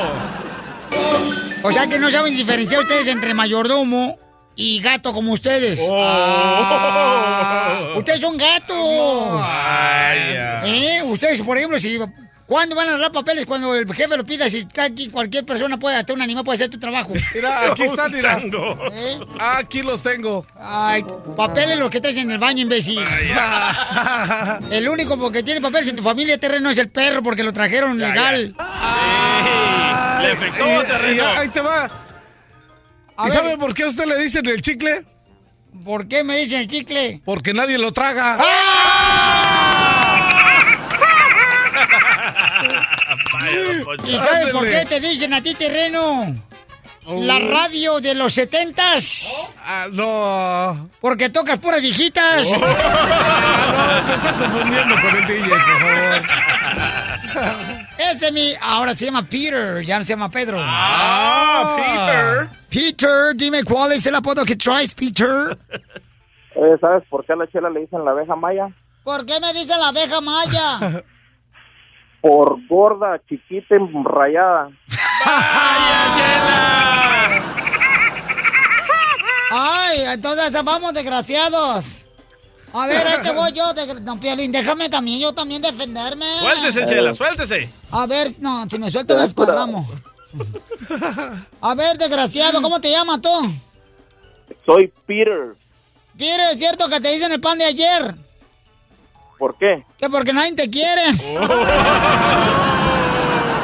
[1.63, 4.19] O sea que no saben diferenciar ustedes entre mayordomo
[4.57, 5.79] y gato como ustedes.
[5.91, 9.41] Ah, ustedes son gatos.
[9.41, 10.67] Vaya.
[10.67, 11.03] ¿Eh?
[11.05, 11.99] Ustedes, por ejemplo, si...
[12.47, 13.45] ¿Cuándo van a arreglar papeles?
[13.45, 16.71] Cuando el jefe lo pida, si aquí cualquier persona puede, hasta un animal puede hacer
[16.71, 17.13] tu trabajo.
[17.35, 18.39] Mira, aquí están, mira.
[18.93, 19.19] ¿Eh?
[19.41, 20.47] Aquí los tengo.
[20.57, 21.05] Ay,
[21.37, 23.01] papeles los que traes en el baño, imbécil.
[24.71, 27.99] El único porque tiene papeles en tu familia terreno es el perro porque lo trajeron
[27.99, 28.55] Ya, legal.
[28.57, 31.27] Ey, Le afectó, Y- y terreno.
[31.27, 31.85] ahí te va.
[33.17, 35.05] A ¿Y ver, sabe por qué a usted le dicen el chicle?
[35.85, 37.21] ¿Por qué me dicen el chicle?
[37.25, 38.39] Porque nadie lo traga.
[43.33, 43.76] Vaya, don Poncho.
[44.07, 46.35] ¿Y sabes por qué te dicen a ti terreno?
[47.07, 49.29] La radio de los setentas.
[49.59, 50.91] Ah, no.
[51.01, 52.51] Porque tocas puras viejitas.
[52.53, 56.23] Ah, no, te está confundiendo con el DJ, por favor.
[57.99, 58.53] Ese mi.
[58.61, 60.59] Ahora se llama Peter, ya no se llama Pedro.
[60.61, 62.49] Ah, Peter.
[62.69, 65.57] Peter, dime cuál es el apodo que traes, Peter.
[66.57, 68.69] Eh, ¿Sabes por qué a la chela le dicen la abeja maya?
[69.05, 71.05] ¿Por qué me dicen la abeja maya?
[72.27, 74.71] Por gorda, chiquita rayada.
[79.51, 81.85] Ay, entonces vamos, desgraciados.
[82.73, 86.27] A ver, ahí te voy yo, desgra- no, Piolín, déjame también, yo también defenderme.
[86.41, 87.71] Suéltese, Chela, suéltese.
[87.93, 89.89] A ver, no, si me suelto me esparramo.
[91.61, 93.31] A ver, desgraciado, ¿cómo te llamas tú?
[94.67, 95.55] Soy Peter.
[96.19, 98.15] Peter, ¿es cierto que te dicen el pan de ayer?
[99.39, 99.85] ¿Por qué?
[99.99, 101.03] Que porque nadie te quiere.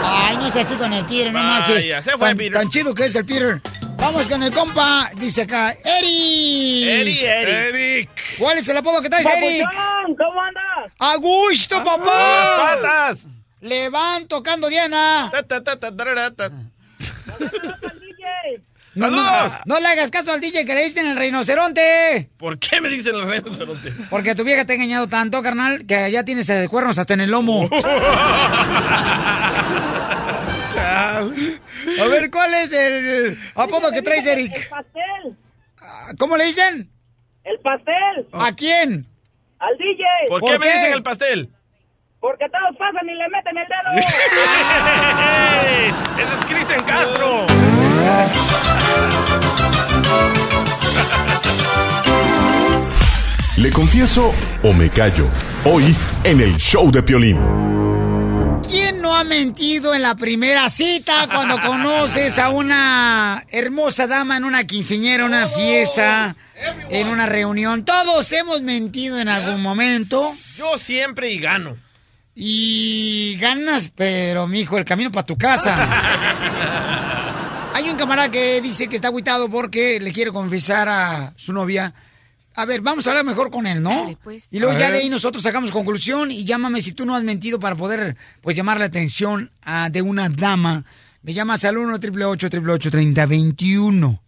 [0.04, 2.04] Ay, no es así con el Peter, no manches.
[2.04, 2.52] se fue tan, Peter.
[2.52, 3.60] tan chido que es el Peter.
[3.96, 6.84] Vamos con el compa, dice acá, Eri.
[6.88, 7.50] Eri, Eri.
[7.52, 8.10] Eric.
[8.38, 9.64] ¿Cuál es el apodo que traes, Eric?
[10.18, 10.92] ¿cómo andas?
[10.98, 12.56] ¡A gusto, ¡Las papá!
[12.80, 13.26] patas!
[13.60, 15.30] ¡Le van tocando Diana!
[15.30, 15.78] Ta, ta, ta,
[18.94, 19.22] No, no,
[19.64, 22.28] no le hagas caso al DJ que le diste en el rinoceronte.
[22.36, 23.90] ¿Por qué me dicen el rinoceronte?
[24.10, 27.30] Porque tu vieja te ha engañado tanto, carnal, que ya tienes cuernos hasta en el
[27.30, 27.68] lomo.
[32.00, 34.54] A ver, ¿cuál es el apodo que traes, Eric?
[34.54, 35.36] El pastel.
[36.18, 36.90] ¿Cómo le dicen?
[37.44, 38.26] El pastel.
[38.32, 39.06] ¿A quién?
[39.58, 40.04] Al DJ.
[40.28, 41.50] ¿Por, ¿Por qué me dicen el pastel?
[42.22, 43.90] Porque todos pasan y le meten el dedo.
[46.22, 47.46] ¡Ese es Cristian Castro!
[53.56, 54.32] ¿Le confieso
[54.62, 55.26] o me callo?
[55.64, 57.40] Hoy en el show de Piolín.
[58.70, 64.44] ¿Quién no ha mentido en la primera cita cuando conoces a una hermosa dama en
[64.44, 66.36] una quinceañera, una fiesta,
[66.88, 67.84] en una reunión?
[67.84, 70.30] Todos hemos mentido en algún momento.
[70.56, 71.76] Yo siempre y gano.
[72.34, 75.76] Y ganas, pero mijo, el camino para tu casa.
[77.74, 81.92] Hay un camarada que dice que está agüitado porque le quiere confesar a su novia.
[82.54, 84.14] A ver, vamos a hablar mejor con él, ¿no?
[84.50, 87.22] Y luego A ya de ahí nosotros sacamos conclusión y llámame si tú no has
[87.22, 90.84] mentido para poder pues llamar la atención a- de una dama.
[91.22, 94.20] Me llamas al 1 888 3021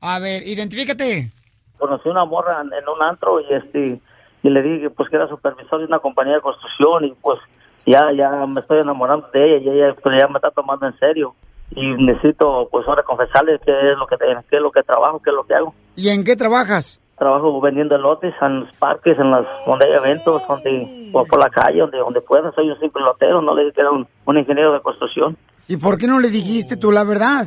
[0.00, 1.30] A ver, identifícate.
[1.78, 4.00] conocí una morra en un antro y este
[4.44, 7.40] y le dije pues que era supervisor de una compañía de construcción y pues
[7.86, 10.96] ya ya me estoy enamorando de ella y ella pues, ya me está tomando en
[10.98, 11.34] serio
[11.74, 15.30] y necesito pues ahora confesarle qué es lo que qué es lo que trabajo qué
[15.30, 17.00] es lo que hago ¿Y en qué trabajas?
[17.18, 21.48] trabajo vendiendo lotes en los parques en las donde hay eventos donde o por la
[21.48, 24.38] calle donde donde pueda soy un simple lotero no le dije que era un, un
[24.38, 27.46] ingeniero de construcción ¿Y por qué no le dijiste tú la verdad?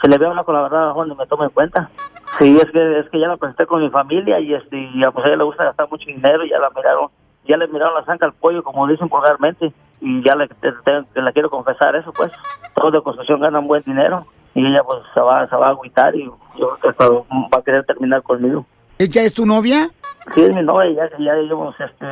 [0.00, 1.90] Se le ve hablar con la verdad donde me tome en cuenta.
[2.38, 5.10] Sí es que es que ya la presenté con mi familia y este y a,
[5.10, 7.08] pues a ella le gusta gastar mucho dinero y ya la miraron
[7.46, 11.20] ya le miraron la zanca al pollo como dicen vulgarmente y ya le te- te-
[11.22, 12.30] la quiero confesar eso pues.
[12.74, 16.14] Todos de construcción ganan buen dinero y ella pues se va se va a agüitar
[16.14, 18.64] y yo creo que hasta va a querer terminar conmigo.
[18.98, 19.88] ¿Ella es tu novia?
[20.34, 22.06] sí es mi novia ya ya llevamos este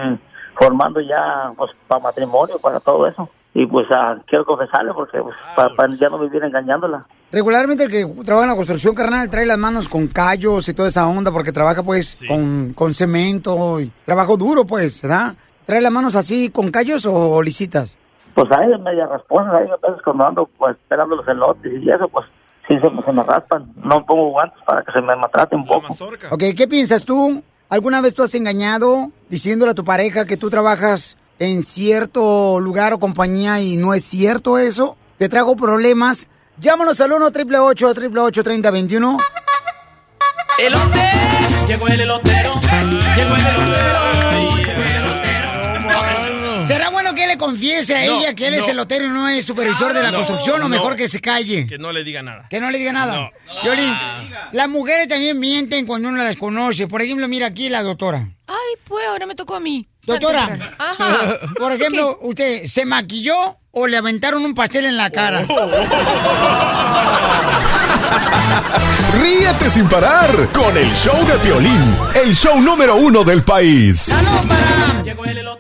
[0.55, 3.29] formando ya pues para matrimonio para todo eso
[3.61, 8.07] y pues ah, quiero confesarle porque pues para, ya no vivir engañándola Regularmente el que
[8.25, 11.53] trabaja en la construcción, carnal, trae las manos con callos y toda esa onda porque
[11.53, 15.35] trabaja pues con, con cemento y trabajo duro pues, ¿verdad?
[15.67, 17.99] ¿Trae las manos así con callos o, lisitas?
[18.35, 22.09] pues ahí media rasposa, ahí a veces cuando ando pues esperando los elotes y eso
[22.09, 22.25] pues
[22.69, 25.67] sí se, me- se me raspan, no pongo guantes para que se me maltrate un
[25.67, 25.89] poco.
[26.31, 27.43] Ok, ¿qué piensas tú?
[27.69, 32.93] ¿Alguna vez tú has engañado diciéndole a tu pareja que tú trabajas en cierto lugar
[32.93, 34.97] o compañía y no es cierto eso?
[35.19, 36.29] ¿Te trago problemas?
[36.59, 39.19] Llámanos al 1 888 888 3021
[40.59, 41.69] ¡Elotes!
[41.69, 42.53] Llegó el elotero.
[43.17, 43.43] Llegó el
[46.67, 49.45] ¿Será bueno que le confiese a No, ella que él es elotero y no es
[49.47, 51.67] supervisor de la No, construcción o mejor que se calle?
[51.67, 52.47] Que no le diga nada.
[52.51, 53.31] Que no le diga nada.
[53.63, 53.95] Violín,
[54.53, 56.87] las mujeres también mienten cuando uno las conoce.
[56.87, 58.29] Por ejemplo, mira aquí la doctora.
[58.47, 59.89] Ay, pues ahora me tocó a mí.
[60.09, 61.39] Doctora, Ajá.
[61.59, 65.43] por ejemplo, ¿usted se maquilló o le aventaron un pastel en la cara?
[69.21, 74.11] Ríete sin parar con el show de Piolín, el show número uno del país.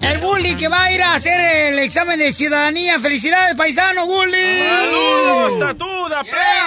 [0.01, 1.39] El bully que va a ir a hacer
[1.73, 2.99] el examen de ciudadanía.
[3.01, 4.67] ¡Felicidades, paisano, bully!
[4.67, 6.23] ¡Saludos, tatuda,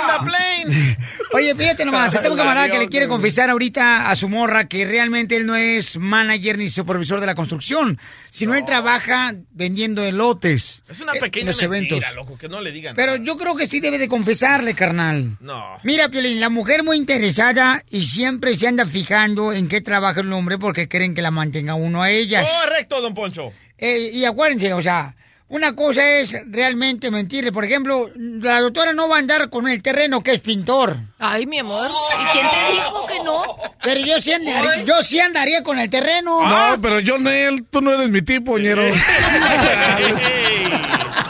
[0.07, 0.90] da plain!
[1.33, 4.85] Oye, fíjate nomás, este un camarada que le quiere confesar ahorita a su morra que
[4.85, 10.83] realmente él no es manager ni supervisor de la construcción, sino él trabaja vendiendo elotes.
[10.89, 12.15] Es una eh, pequeña los mentira, eventos.
[12.15, 15.37] loco, que no le digan Pero yo creo que sí debe de confesarle, carnal.
[15.39, 15.77] No.
[15.83, 20.33] Mira, Piolín, la mujer muy interesada y siempre se anda fijando en qué trabaja el
[20.33, 22.47] hombre porque creen que la mantenga uno a ellas.
[22.63, 23.53] Correcto, don Poncho.
[23.77, 25.15] Eh, y acuérdense, o sea,
[25.51, 27.51] una cosa es realmente mentirle.
[27.51, 30.95] Por ejemplo, la doctora no va a andar con el terreno que es pintor.
[31.19, 31.89] Ay, mi amor.
[31.89, 33.43] ¿Y quién te dijo que no?
[33.83, 36.47] Pero yo sí andaría, yo sí andaría con el terreno.
[36.47, 38.83] No, pero yo, Nel, tú no eres mi tipo, ñero.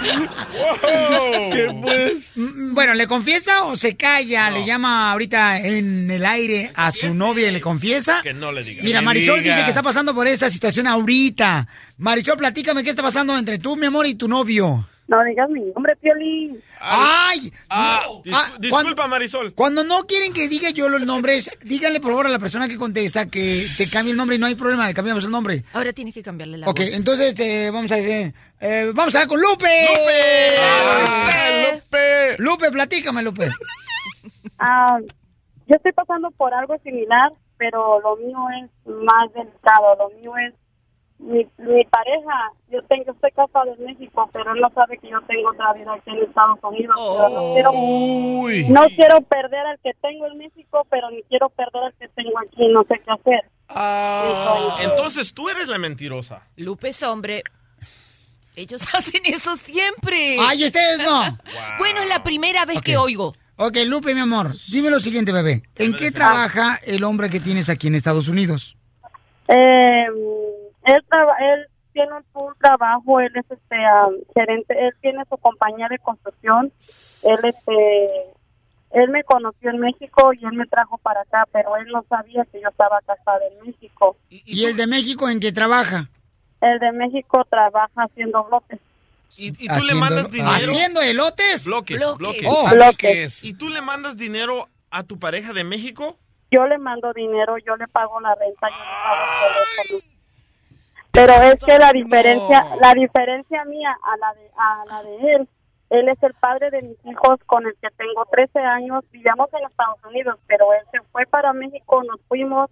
[1.51, 2.31] ¿Qué pues?
[2.35, 4.49] Mm, Bueno, ¿le confiesa o se calla?
[4.51, 8.21] Le llama ahorita en el aire a su novia y le confiesa.
[8.23, 8.83] Que no le diga.
[8.83, 9.53] Mira, Marisol diga.
[9.55, 11.67] dice que está pasando por esta situación ahorita.
[11.97, 14.87] Marisol, platícame qué está pasando entre tú, mi amor, y tu novio.
[15.07, 16.61] No digas mi nombre, Piolín.
[16.83, 17.53] ¡Ay!
[17.69, 18.23] Ah, no.
[18.23, 19.53] dis- Ah, disculpa, Marisol.
[19.53, 22.77] Cuando no quieren que diga yo los nombres, díganle por favor a la persona que
[22.77, 25.63] contesta que te cambie el nombre y no hay problema, le cambiamos el nombre.
[25.73, 26.89] Ahora tienes que cambiarle la Ok, voz.
[26.93, 29.87] entonces este, vamos a decir, eh, vamos a hablar con Lupe.
[29.89, 31.73] ¡Lupe!
[31.73, 32.35] Lupe!
[32.39, 33.49] Lupe, platícame, Lupe.
[34.59, 34.97] Ah,
[35.67, 39.95] yo estoy pasando por algo similar, pero lo mío es más delicado.
[39.97, 40.53] Lo mío es
[41.21, 45.21] mi, mi pareja, yo tengo, estoy casada en México, pero él no sabe que yo
[45.27, 46.95] tengo otra vida aquí en Estados Unidos.
[46.97, 47.71] pero no, quiero,
[48.69, 52.39] no quiero perder al que tengo en México, pero ni quiero perder al que tengo
[52.39, 53.45] aquí, no sé qué hacer.
[54.83, 56.47] Entonces tú eres la mentirosa.
[56.57, 57.43] Lupe es hombre.
[58.55, 60.37] Ellos hacen eso siempre.
[60.39, 61.21] Ay, ustedes no.
[61.77, 63.35] Bueno, es la primera vez que oigo.
[63.57, 65.61] Ok, Lupe, mi amor, dime lo siguiente, bebé.
[65.77, 68.75] ¿En qué trabaja el hombre que tienes aquí en Estados Unidos?
[69.47, 70.07] Eh,
[70.85, 75.37] él, traba- él tiene un full trabajo, él es este um, gerente, él tiene su
[75.37, 76.71] compañía de construcción,
[77.23, 78.09] él este,
[78.91, 82.45] él me conoció en México y él me trajo para acá, pero él no sabía
[82.51, 84.17] que yo estaba casada en México.
[84.29, 86.09] ¿Y el de México en qué trabaja?
[86.61, 88.79] El de México trabaja haciendo bloques.
[89.37, 90.51] ¿Y, y tú le mandas dinero?
[90.51, 91.65] ¿Haciendo elotes?
[91.65, 92.17] Bloques, Bloques.
[92.19, 92.47] bloques.
[92.47, 92.69] Oh.
[92.69, 93.43] Bloques.
[93.43, 96.17] ¿Y tú le mandas dinero a tu pareja de México?
[96.51, 100.10] Yo le mando dinero, yo le pago la renta, yo le pago el teléfono.
[101.11, 105.47] Pero es que la diferencia, la diferencia mía a la de a la de él,
[105.89, 109.65] él es el padre de mis hijos con el que tengo 13 años, vivíamos en
[109.65, 112.69] Estados Unidos, pero él se fue para México, nos fuimos,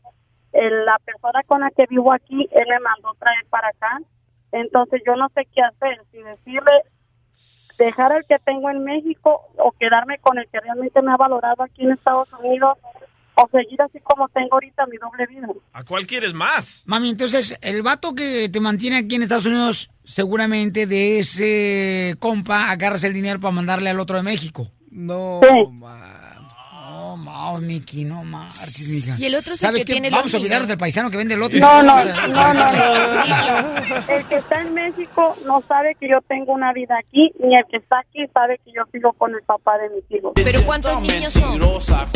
[0.53, 3.99] la persona con la que vivo aquí, él me mandó traer para acá,
[4.51, 6.71] entonces yo no sé qué hacer, si decirle
[7.77, 11.63] dejar el que tengo en México o quedarme con el que realmente me ha valorado
[11.63, 12.77] aquí en Estados Unidos
[13.41, 15.47] o seguir así como tengo ahorita mi doble vida.
[15.73, 16.83] ¿A cuál quieres más?
[16.85, 22.69] Mami, entonces, el vato que te mantiene aquí en Estados Unidos, seguramente de ese compa
[22.69, 24.71] agarras el dinero para mandarle al otro de México.
[24.91, 25.71] No, No,
[27.23, 29.15] no, Miki, no marches, mija.
[29.17, 29.93] Y el otro es el ¿Sabes que qué?
[29.93, 31.59] tiene Vamos a olvidarnos del paisano que vende lotes.
[31.59, 34.13] No, no, no, no, no.
[34.13, 37.65] El que está en México no sabe que yo tengo una vida aquí, ni el
[37.69, 40.33] que está aquí sabe que yo sigo con el papá de mis hijos.
[40.35, 41.59] ¿Pero cuántos niños son?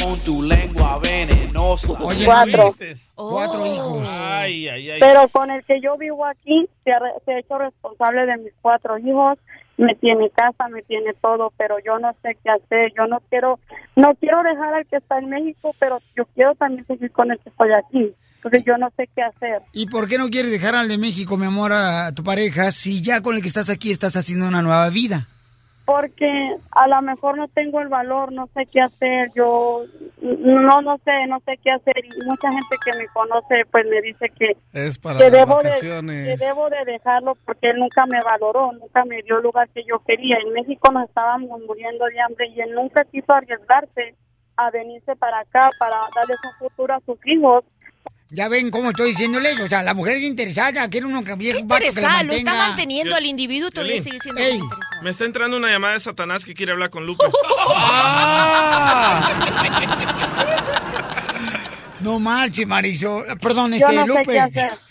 [0.03, 1.93] con tu lengua venenosa.
[2.01, 2.75] Oye, Cuatro.
[3.15, 4.07] Cuatro hijos.
[4.09, 4.99] Ay, ay, ay.
[4.99, 8.53] Pero con el que yo vivo aquí se ha, se ha hecho responsable de mis
[8.61, 9.37] cuatro hijos,
[9.77, 12.93] me tiene casa, me tiene todo, pero yo no sé qué hacer.
[12.95, 13.59] Yo no quiero,
[13.95, 17.39] no quiero dejar al que está en México, pero yo quiero también seguir con el
[17.39, 18.13] que estoy aquí.
[18.36, 19.62] Entonces yo no sé qué hacer.
[19.71, 23.01] ¿Y por qué no quieres dejar al de México, mi amor, a tu pareja, si
[23.01, 25.27] ya con el que estás aquí estás haciendo una nueva vida?
[25.86, 29.84] Porque a lo mejor no tengo el valor, no sé qué hacer, yo
[30.22, 34.02] no no sé, no sé qué hacer y mucha gente que me conoce pues me
[34.02, 38.22] dice que, Es para que debo de que debo de dejarlo porque él nunca me
[38.24, 40.38] valoró, nunca me dio el lugar que yo quería.
[40.38, 44.15] En México nos estábamos muriendo de hambre y él nunca quiso arriesgarse
[44.56, 47.65] a venirse para acá para darles un futuro a sus hijos.
[48.36, 51.60] Ya ven cómo estoy diciéndoles, o sea, la mujer es interesada, quiere uno que viejo
[51.60, 52.67] un vato que la Interesada, lo está mantenga.
[52.67, 54.12] manteniendo al individuo todavía Violín.
[54.12, 54.60] sigue siendo Ey.
[55.04, 57.24] Me está entrando una llamada de Satanás que quiere hablar con Lupe.
[62.00, 63.26] No marche, Marisol.
[63.41, 64.24] Perdón, Yo este, no sé Lupe.
[64.34, 64.72] qué hacer.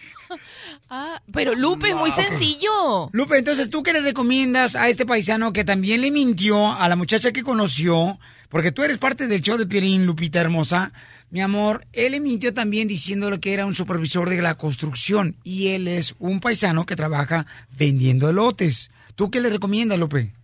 [0.94, 3.08] Ah, pero Lupe, es muy sencillo.
[3.12, 6.96] Lupe, entonces, ¿tú qué le recomiendas a este paisano que también le mintió a la
[6.96, 8.18] muchacha que conoció?
[8.50, 10.92] Porque tú eres parte del show de Pierín, Lupita hermosa.
[11.32, 15.88] Mi amor, él mintió también diciéndole que era un supervisor de la construcción y él
[15.88, 18.90] es un paisano que trabaja vendiendo elotes.
[19.16, 20.34] ¿Tú qué le recomiendas, Lupe?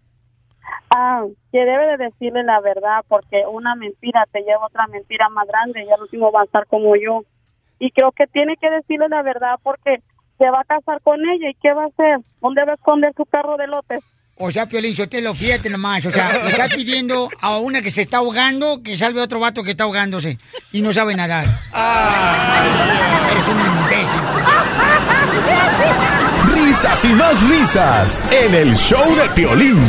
[0.88, 5.28] Ah, que debe de decirle la verdad porque una mentira te lleva a otra mentira
[5.28, 7.22] más grande y al último va a estar como yo.
[7.78, 10.02] Y creo que tiene que decirle la verdad porque
[10.38, 12.20] se va a casar con ella y ¿qué va a hacer?
[12.40, 14.02] ¿Dónde va a esconder su carro de lotes?
[14.40, 16.06] O sea, Piolín, lo fíjate nomás.
[16.06, 19.40] O sea, le está pidiendo a una que se está ahogando que salve a otro
[19.40, 20.38] vato que está ahogándose
[20.72, 21.44] y no sabe nadar.
[23.30, 24.20] Eres un imbécil.
[26.54, 29.80] Risas y más risas en el show de Piolín.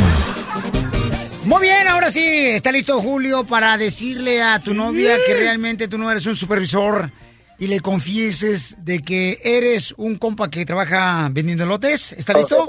[1.44, 5.96] Muy bien, ahora sí, está listo Julio para decirle a tu novia que realmente tú
[5.96, 7.10] no eres un supervisor
[7.58, 12.12] y le confieses de que eres un compa que trabaja vendiendo lotes.
[12.12, 12.66] ¿Está listo?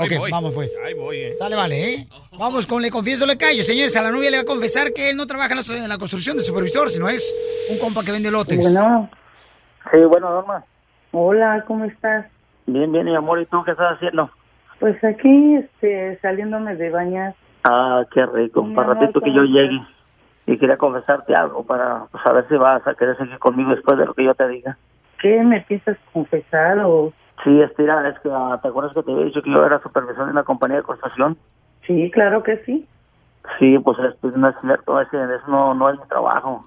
[0.00, 0.30] Ok, voy.
[0.30, 0.78] vamos pues.
[0.84, 1.34] Ahí voy, eh.
[1.34, 2.08] Sale, vale, ¿eh?
[2.38, 3.62] Vamos con le confieso, le callo.
[3.62, 5.88] Señores, a la novia le va a confesar que él no trabaja en la, en
[5.88, 7.34] la construcción de supervisor, sino es
[7.70, 8.58] un compa que vende lotes.
[8.62, 9.10] Bueno.
[9.92, 10.64] Sí, bueno, Norma.
[11.12, 12.26] Hola, ¿cómo estás?
[12.66, 13.42] Bien, bien, mi amor.
[13.42, 14.30] ¿Y tú qué estás haciendo?
[14.78, 17.34] Pues aquí, este, saliéndome de bañar.
[17.64, 18.62] Ah, qué rico.
[18.62, 19.80] Mi para amor, ratito que ¿cómo yo llegue.
[20.46, 24.06] Y quería confesarte algo para pues, saber si vas a querer seguir conmigo después de
[24.06, 24.78] lo que yo te diga.
[25.20, 27.12] ¿Qué me piensas confesar o...?
[27.44, 30.26] Sí, estira, es que ah, ¿te acuerdas que te había dicho que yo era supervisor
[30.26, 31.36] de una compañía de construcción?
[31.86, 32.86] Sí, claro que sí.
[33.58, 36.64] Sí, pues esto no es cierto, es que eso no, no es mi trabajo.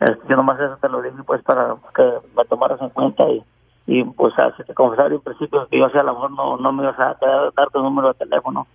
[0.00, 2.02] Este, yo nomás eso te lo dije pues para que
[2.36, 3.42] me tomaras en cuenta y,
[3.86, 6.72] y pues así te confesar en principio que yo sea a lo mejor no, no
[6.72, 8.66] me ibas a dar, tu número de teléfono.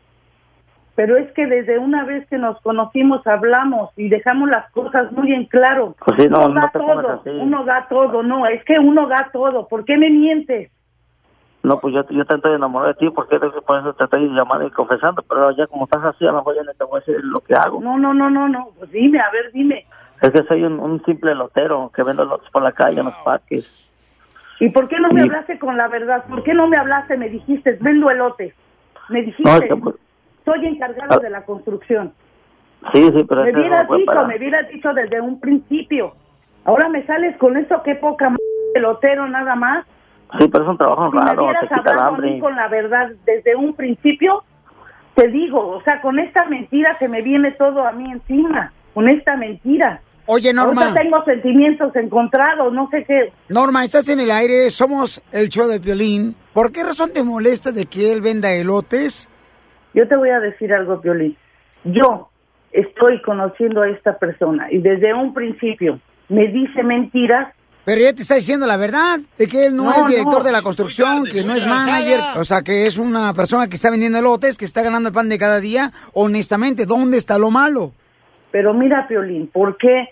[0.95, 5.33] Pero es que desde una vez que nos conocimos hablamos y dejamos las cosas muy
[5.33, 5.93] en claro.
[6.05, 7.29] Pues sí, no, uno no da te todo, así.
[7.29, 9.67] uno da todo, no, es que uno da todo.
[9.67, 10.71] ¿Por qué me mientes?
[11.65, 14.67] No, pues yo, yo te estoy enamorado de ti porque por eso te estoy llamando
[14.67, 16.99] y confesando, pero ya como estás así, a lo mejor ya no te voy a
[16.99, 17.81] decir lo que hago.
[17.81, 18.69] No, no, no, no, no.
[18.77, 19.85] Pues dime, a ver, dime.
[20.21, 23.15] Es que soy un, un simple lotero que vendo lotes por la calle en los
[23.23, 23.91] parques.
[24.59, 26.25] ¿Y por qué no me hablaste con la verdad?
[26.29, 27.17] ¿Por qué no me hablaste?
[27.17, 28.53] Me dijiste, vendo elotes.
[29.09, 29.95] Me dijiste, No, es que, pues,
[30.45, 32.13] soy encargado de la construcción.
[32.93, 36.13] sí, sí, pero Me hubieras dicho, para- me hubieras dicho desde un principio.
[36.63, 38.37] Ahora me sales con esto, qué poca m
[38.73, 39.85] pelotero nada más.
[40.39, 42.39] Sí, pero es un trabajo Si me raro, te quita el hambre.
[42.39, 44.43] con la verdad desde un principio,
[45.15, 49.07] te digo, o sea, con esta mentira se me viene todo a mí encima, con
[49.09, 50.01] esta mentira.
[50.27, 50.81] Oye, Norma.
[50.83, 53.31] Ahorita tengo sentimientos encontrados, no sé qué.
[53.49, 56.35] Norma, estás en el aire, somos el show de Piolín.
[56.53, 59.29] ¿Por qué razón te molesta de que él venda elotes?
[59.93, 61.37] Yo te voy a decir algo, Piolín.
[61.83, 62.29] Yo
[62.71, 67.53] estoy conociendo a esta persona y desde un principio me dice mentiras.
[67.85, 70.43] Pero ella te está diciendo la verdad, de que él no, No, es director no.
[70.43, 73.91] de la construcción, que no es manager, o sea, que es una persona que está
[73.91, 75.91] vendiendo elotes, que está ganando el pan de cada día.
[76.13, 77.91] Honestamente, ¿dónde está lo malo?
[78.51, 80.09] Pero mira, Piolín, ¿por qué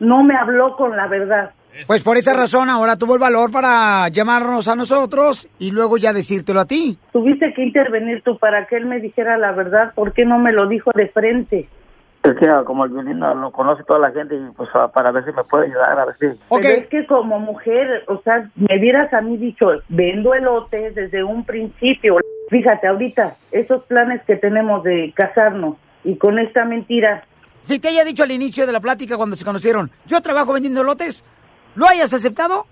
[0.00, 1.52] no me habló con la verdad?
[1.86, 6.12] Pues por esa razón ahora tuvo el valor para llamarnos a nosotros y luego ya
[6.12, 6.98] decírtelo a ti.
[7.12, 9.92] Tuviste que intervenir tú para que él me dijera la verdad.
[9.94, 11.68] ¿Por qué no me lo dijo de frente?
[12.22, 15.32] Es que como el violino lo conoce toda la gente y pues para ver si
[15.32, 16.26] me puede ayudar, a ver si...
[16.48, 21.24] Pero es que como mujer, o sea, me hubieras a mí dicho, vendo elotes desde
[21.24, 22.18] un principio.
[22.48, 27.24] Fíjate, ahorita, esos planes que tenemos de casarnos y con esta mentira,
[27.62, 30.82] Si te haya dicho al inicio de la plática cuando se conocieron, yo trabajo vendiendo
[30.82, 31.24] elotes,
[31.74, 32.66] ¿lo hayas aceptado?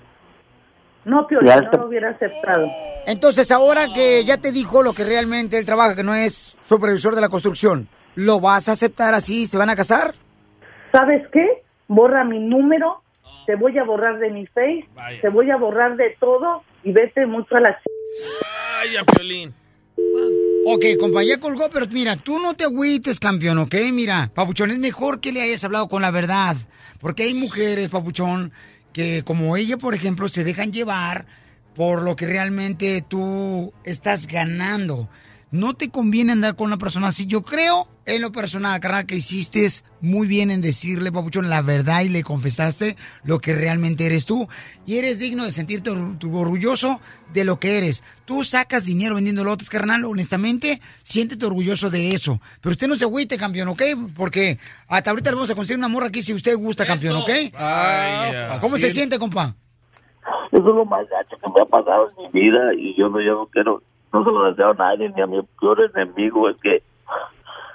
[1.04, 2.68] no, Piolín, Ya no lo hubiera aceptado.
[3.06, 7.14] Entonces, ahora que ya te dijo lo que realmente él trabaja, que no es supervisor
[7.16, 9.46] de la construcción, ¿lo vas a aceptar así?
[9.46, 10.14] ¿Se van a casar?
[10.92, 11.62] ¿Sabes qué?
[11.88, 13.02] Borra mi número,
[13.46, 14.88] te voy a borrar de mi face,
[15.20, 17.70] te voy a borrar de todo y vete mucho a la...
[17.70, 17.82] ch-
[18.80, 19.54] Vaya, Piolín.
[20.66, 23.74] Ok, compa, ya colgó, pero mira, tú no te agüites, campeón, ¿ok?
[23.92, 26.56] Mira, Papuchón, es mejor que le hayas hablado con la verdad.
[27.00, 28.52] Porque hay mujeres, Papuchón,
[28.92, 31.26] que como ella, por ejemplo, se dejan llevar
[31.74, 35.08] por lo que realmente tú estás ganando.
[35.52, 37.26] No te conviene andar con una persona así.
[37.26, 39.66] Yo creo, en lo personal, carnal, que hiciste
[40.00, 44.48] muy bien en decirle, Papuchón, la verdad y le confesaste lo que realmente eres tú.
[44.86, 47.00] Y eres digno de sentirte orgulloso
[47.32, 48.04] de lo que eres.
[48.24, 52.40] Tú sacas dinero vendiendo lotes, carnal, honestamente, siéntete orgulloso de eso.
[52.60, 53.82] Pero usted no se agüite, campeón, ¿ok?
[54.16, 57.30] Porque hasta ahorita le vamos a conseguir una morra aquí si usted gusta, campeón, ¿ok?
[57.56, 59.54] Ah, ¿Cómo se siente, compa?
[60.52, 63.20] Eso es lo más gacho que me ha pasado en mi vida y yo no,
[63.20, 63.82] yo no quiero,
[64.12, 66.82] no se lo deseo a nadie ni a mi peor enemigo, es que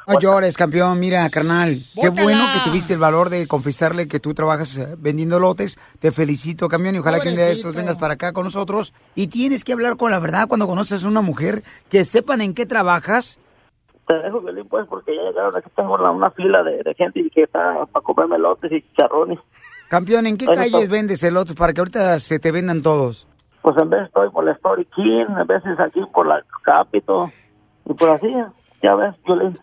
[0.07, 0.99] No llores, campeón.
[0.99, 5.39] Mira, carnal, qué bueno que tuviste el valor de confesarle que tú trabajas eh, vendiendo
[5.39, 5.79] lotes.
[5.99, 8.93] Te felicito, campeón, y ojalá que un día de estos vengas para acá con nosotros.
[9.15, 12.53] Y tienes que hablar con la verdad cuando conoces a una mujer, que sepan en
[12.53, 13.39] qué trabajas.
[14.07, 17.21] te dejo Violín pues porque ya llegaron, aquí tengo una, una fila de, de gente
[17.21, 19.39] y que está para comerme lotes y chicharrones.
[19.89, 23.27] Campeón, ¿en qué calles vendes elotes para que ahorita se te vendan todos?
[23.65, 27.31] Pues en vez estoy por la Story King, a veces aquí por la Capito
[27.89, 28.27] y por así,
[28.83, 29.57] ya ves, Violín.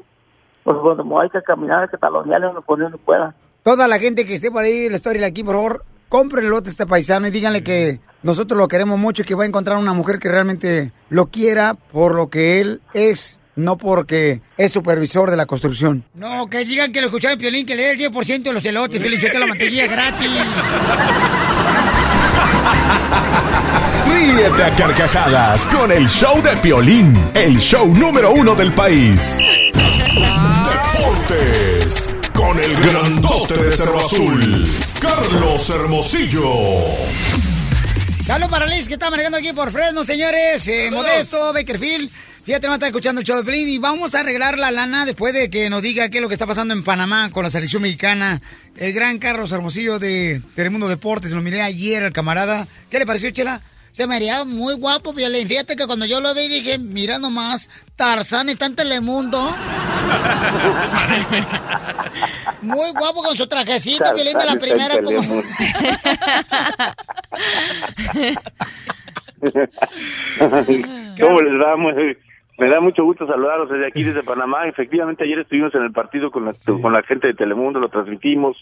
[0.64, 3.32] Pues cuando hay que caminar, hay que talonearle uno por donde pueda.
[3.62, 6.68] Toda la gente que esté por ahí, la historia aquí, por favor, compren el lote
[6.68, 9.78] a este paisano y díganle que nosotros lo queremos mucho y que va a encontrar
[9.78, 15.30] una mujer que realmente lo quiera por lo que él es, no porque es supervisor
[15.30, 16.02] de la construcción.
[16.14, 18.98] No, que digan que lo escucharon Piolín, que le dé el 10% de los elotes,
[18.98, 20.42] Piolín, yo te la mantequilla gratis.
[24.12, 29.38] Ríete a carcajadas con el show de Piolín, el show número uno del país.
[30.92, 34.68] Deportes con el grandote de Cerro Azul,
[35.00, 36.44] Carlos Hermosillo.
[38.22, 40.68] Salud para Liz, que está manejando aquí por Fresno, señores.
[40.68, 42.10] Eh, Modesto, Bakerfield.
[42.44, 45.32] Fíjate, no está escuchando el show de Pelín y vamos a arreglar la lana después
[45.32, 47.82] de que nos diga qué es lo que está pasando en Panamá con la selección
[47.82, 48.42] mexicana.
[48.76, 52.66] El gran Carlos Hermosillo de Telemundo Deportes, lo miré ayer al camarada.
[52.90, 53.62] ¿Qué le pareció, Chela?
[53.92, 55.46] Se me haría muy guapo, Violín.
[55.46, 59.38] Fíjate que cuando yo lo vi dije, mira nomás, Tarzán está en Telemundo.
[62.62, 64.94] muy guapo con su trajecito, Violín, de la Tarzán primera.
[65.02, 65.20] Como...
[71.20, 71.76] ¿Cómo les va?
[71.76, 72.16] Muy-
[72.58, 74.66] Me da mucho gusto saludarlos desde aquí, desde Panamá.
[74.68, 78.56] Efectivamente, ayer estuvimos en el partido con la, con la gente de Telemundo, lo transmitimos.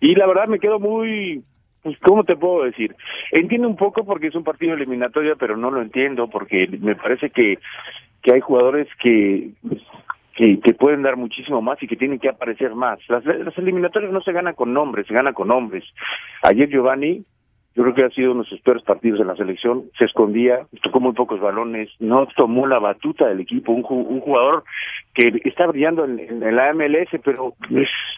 [0.00, 1.42] Y la verdad me quedo muy...
[1.84, 2.96] Pues, ¿Cómo te puedo decir?
[3.30, 7.28] Entiendo un poco porque es un partido eliminatorio, pero no lo entiendo porque me parece
[7.28, 7.58] que,
[8.22, 9.50] que hay jugadores que,
[10.34, 12.98] que, pueden dar muchísimo más y que tienen que aparecer más.
[13.08, 15.84] Las, las eliminatorias no se ganan con nombres, se ganan con hombres.
[16.42, 17.22] Ayer Giovanni
[17.74, 19.84] Yo creo que ha sido uno de sus peores partidos en la selección.
[19.98, 23.72] Se escondía, tocó muy pocos balones, no tomó la batuta del equipo.
[23.72, 24.64] Un, un jugador
[25.14, 27.54] que está brillando en, en la MLS, pero,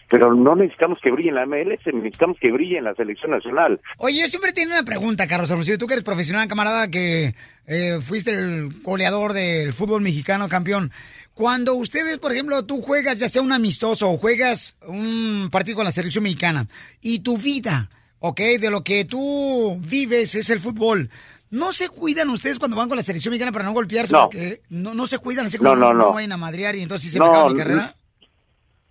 [0.09, 3.79] pero no necesitamos que brille en la MLS, necesitamos que brille en la selección nacional.
[3.97, 5.77] Oye, yo siempre tengo una pregunta, Carlos Hermosillo.
[5.77, 7.33] Tú que eres profesional, camarada, que
[7.67, 10.91] eh, fuiste el goleador del fútbol mexicano, campeón.
[11.33, 15.85] Cuando ustedes, por ejemplo, tú juegas ya sea un amistoso o juegas un partido con
[15.85, 16.65] la selección mexicana
[16.99, 17.89] y tu vida,
[18.19, 18.39] ¿ok?
[18.59, 21.09] De lo que tú vives es el fútbol.
[21.49, 24.13] ¿No se cuidan ustedes cuando van con la selección mexicana para no golpearse?
[24.13, 24.23] No.
[24.23, 26.13] Porque no, no se cuidan así como No, no, no.
[26.13, 27.95] vayan a madrear y entonces se me acaba mi carrera.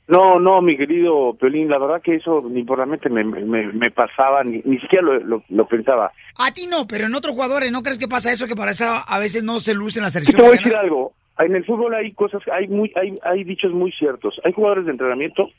[0.09, 3.73] No, no, mi querido Piolín, la verdad que eso ni por la mente me, me,
[3.73, 6.13] me pasaba, ni, ni siquiera lo, lo, lo pensaba.
[6.39, 8.47] A ti no, pero en otros jugadores, ¿no crees que pasa eso?
[8.47, 10.77] Que para eso a veces no se luce en la selección te voy a decir
[10.77, 11.13] algo.
[11.41, 14.41] En el fútbol hay cosas, hay muy, hay, hay dichos muy ciertos.
[14.45, 15.51] Hay jugadores de entrenamiento,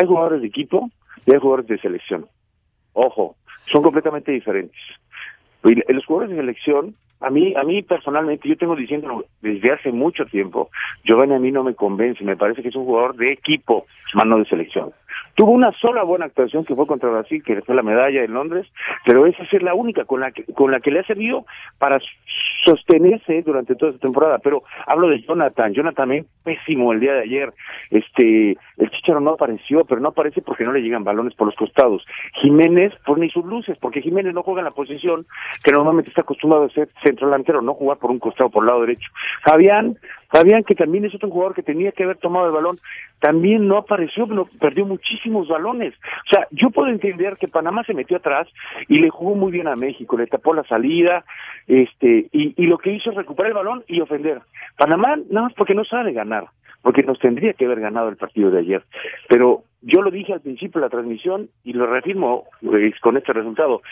[0.00, 0.88] hay jugadores de equipo
[1.26, 2.26] y hay jugadores de selección.
[2.92, 3.36] Ojo,
[3.72, 4.78] son completamente diferentes.
[5.62, 10.24] Los jugadores de selección, a mí, a mí personalmente, yo tengo diciéndolo desde hace mucho
[10.24, 10.70] tiempo,
[11.04, 14.38] Giovanni a mí no me convence, me parece que es un jugador de equipo, mano
[14.38, 14.92] de selección.
[15.34, 18.66] Tuvo una sola buena actuación que fue contra Brasil, que fue la medalla en Londres,
[19.04, 21.46] pero esa es la única con la que, con la que le ha servido
[21.78, 21.98] para
[22.64, 24.38] sostenerse durante toda esta temporada.
[24.38, 27.52] Pero hablo de Jonathan, Jonathan también pésimo el día de ayer.
[27.90, 31.56] Este, el Chicharo no apareció, pero no aparece porque no le llegan balones por los
[31.56, 32.04] costados.
[32.40, 35.26] Jiménez, pues ni sus luces, porque Jiménez no juega en la posición
[35.62, 38.68] que normalmente está acostumbrado a ser centro delantero, no jugar por un costado por el
[38.68, 39.10] lado derecho.
[39.44, 39.96] Fabián,
[40.30, 42.78] Fabián, que también es otro jugador que tenía que haber tomado el balón,
[43.18, 45.94] también no apareció, no, perdió muchísimos balones.
[45.94, 48.48] O sea, yo puedo entender que Panamá se metió atrás
[48.88, 51.24] y le jugó muy bien a México, le tapó la salida,
[51.66, 54.40] este, y, y lo que hizo es recuperar el balón y ofender.
[54.78, 56.46] Panamá, nada más porque no sabe ganar,
[56.82, 58.84] porque nos tendría que haber ganado el partido de ayer.
[59.28, 63.32] Pero yo lo dije al principio de la transmisión y lo reafirmo eh, con este
[63.32, 63.82] resultado.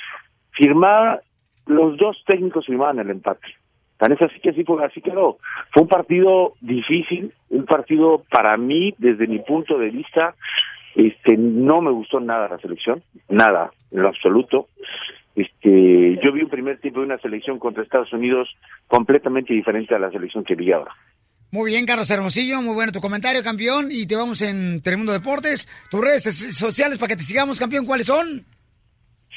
[0.53, 1.23] Firmar,
[1.67, 3.47] los dos técnicos firmaban el empate.
[3.99, 5.39] Tan es así que así fue, así quedó.
[5.73, 10.35] Fue un partido difícil, un partido para mí, desde mi punto de vista,
[10.95, 14.69] este, no me gustó nada la selección, nada, en lo absoluto.
[15.35, 18.49] Este, yo vi un primer tiempo de una selección contra Estados Unidos
[18.87, 20.93] completamente diferente a la selección que vi ahora.
[21.51, 23.89] Muy bien, Carlos Hermosillo, muy bueno tu comentario, campeón.
[23.91, 25.67] Y te vamos en Telemundo Deportes.
[25.91, 26.23] Tus redes
[26.57, 28.45] sociales para que te sigamos, campeón, ¿cuáles son?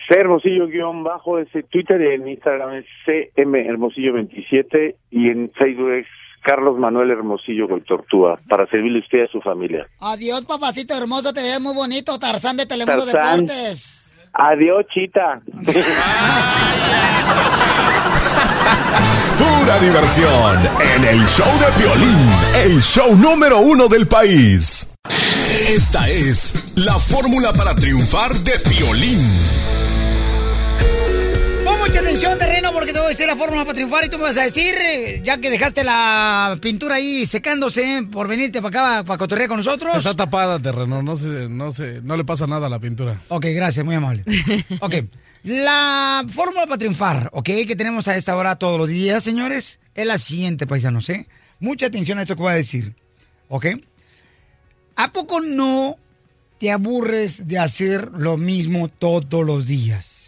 [0.07, 5.51] C Hermosillo guion bajo ese Twitter y en Instagram es CM Hermosillo 27 y en
[5.51, 6.07] Facebook es
[6.43, 9.87] Carlos Manuel Hermosillo Tortúa para servirle a usted y a su familia.
[9.99, 13.45] Adiós, papacito hermoso, te ves muy bonito, Tarzán de Telemundo Tarzán.
[13.45, 14.29] Deportes.
[14.33, 15.41] Adiós, chita.
[19.37, 24.95] Pura diversión en el show de Piolín, el show número uno del país.
[25.67, 29.60] Esta es la fórmula para triunfar de Piolín.
[31.91, 34.23] Mucha atención, terreno, porque te voy a decir la fórmula para triunfar y tú me
[34.23, 39.03] vas a decir, eh, ya que dejaste la pintura ahí secándose por venirte para acá,
[39.03, 39.97] para cotorrear con nosotros.
[39.97, 43.19] Está tapada, terreno, no se, no se, no le pasa nada a la pintura.
[43.27, 44.23] Ok, gracias, muy amable.
[44.79, 45.03] Ok,
[45.43, 50.07] la fórmula para triunfar, ok, que tenemos a esta hora todos los días, señores, es
[50.07, 51.27] la siguiente, paisanos, ¿eh?
[51.59, 52.95] Mucha atención a esto que voy a decir,
[53.49, 53.65] ¿ok?
[54.95, 55.97] ¿A poco no
[56.57, 60.20] te aburres de hacer lo mismo todos los días?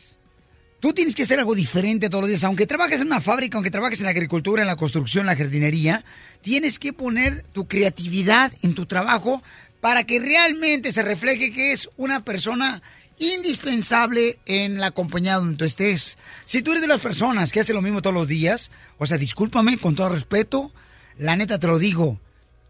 [0.84, 2.44] Tú tienes que hacer algo diferente todos los días.
[2.44, 5.38] Aunque trabajes en una fábrica, aunque trabajes en la agricultura, en la construcción, en la
[5.38, 6.04] jardinería,
[6.42, 9.42] tienes que poner tu creatividad en tu trabajo
[9.80, 12.82] para que realmente se refleje que es una persona
[13.18, 16.18] indispensable en la compañía donde tú estés.
[16.44, 19.18] Si tú eres de las personas que hacen lo mismo todos los días, o sea,
[19.18, 20.74] discúlpame con todo respeto,
[21.18, 22.20] la neta te lo digo,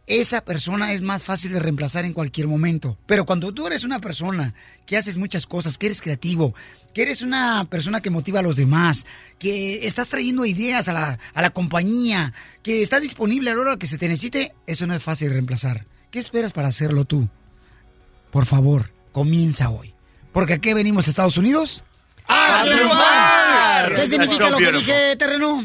[0.05, 2.97] esa persona es más fácil de reemplazar en cualquier momento.
[3.05, 4.53] Pero cuando tú eres una persona
[4.85, 6.53] que haces muchas cosas, que eres creativo,
[6.93, 9.05] que eres una persona que motiva a los demás,
[9.39, 13.77] que estás trayendo ideas a la, a la compañía, que está disponible a la hora
[13.77, 15.85] que se te necesite, eso no es fácil de reemplazar.
[16.11, 17.29] ¿Qué esperas para hacerlo tú?
[18.31, 19.93] Por favor, comienza hoy.
[20.33, 21.83] Porque aquí venimos a Estados Unidos.
[22.27, 23.95] ¡A triunfar!
[23.95, 25.63] ¿Qué significa lo que dije, terreno?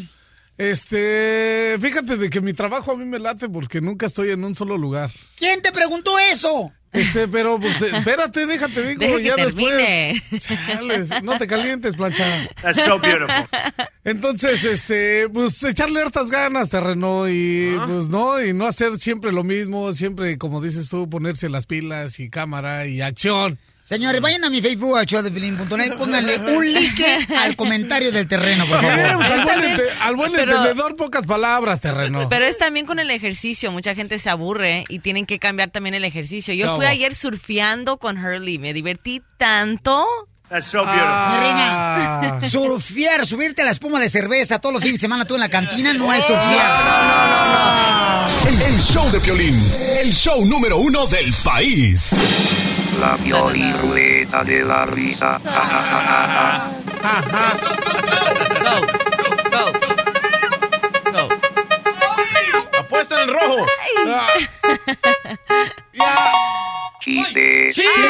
[0.59, 4.55] Este, fíjate de que mi trabajo a mí me late porque nunca estoy en un
[4.55, 5.11] solo lugar.
[5.37, 6.73] ¿Quién te preguntó eso?
[6.93, 10.23] Este, pero pues, te- espérate, déjate, digo, Deja ya después.
[10.67, 12.49] Chales, no te calientes, plancha.
[12.63, 13.47] That's so beautiful.
[14.05, 19.45] Entonces, este, pues echarle hartas ganas, terreno, y pues no, y no hacer siempre lo
[19.45, 23.59] mismo, siempre, como dices tú, ponerse las pilas y cámara y acción.
[23.89, 28.82] Señores, vayan a mi Facebook, a showdefelín.net, pónganle un like al comentario del terreno, por
[28.82, 28.95] favor.
[28.97, 32.28] Queremos al buen, También- ente- al buen pero- entendedor, pocas palabras, terreno.
[32.28, 33.72] Pero es también con el ejercicio.
[33.72, 36.53] Mucha gente se aburre y tienen que cambiar también el ejercicio.
[36.53, 38.59] Yo fui ayer surfeando con Hurley.
[38.59, 40.05] Me divertí tanto.
[40.51, 45.03] That's so Mi reina, surfear, subirte a la espuma de cerveza todos los fines de
[45.05, 48.28] semana tú en la cantina no es surfear.
[48.49, 49.72] El, el show de Piolín,
[50.03, 52.12] el show número uno del país.
[53.01, 55.38] La Pioli Rueda de la Risa.
[55.44, 56.70] Ja, ja, ja, ja, ja.
[62.78, 63.66] Apuesta en el rojo.
[67.01, 67.76] Chistes.
[67.76, 68.09] ¡Chistes!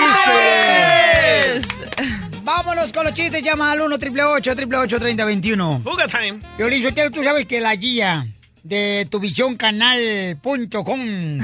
[2.43, 3.43] Vámonos con los chistes.
[3.43, 6.41] Llama al 1 888 3021 Fuga time.
[6.57, 8.27] Violín tú sabes que la guía
[8.69, 11.01] de tuvisioncanal.com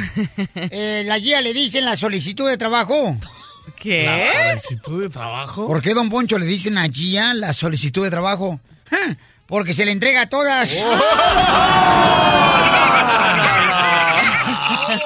[0.70, 3.16] eh, la guía le dicen la solicitud de trabajo.
[3.84, 4.20] ¿La
[4.54, 5.66] solicitud de trabajo?
[5.66, 8.60] ¿Por qué, don Poncho, le dicen a Gia la solicitud de trabajo?
[8.88, 9.16] Ja,
[9.46, 10.78] Porque se le entrega a todas.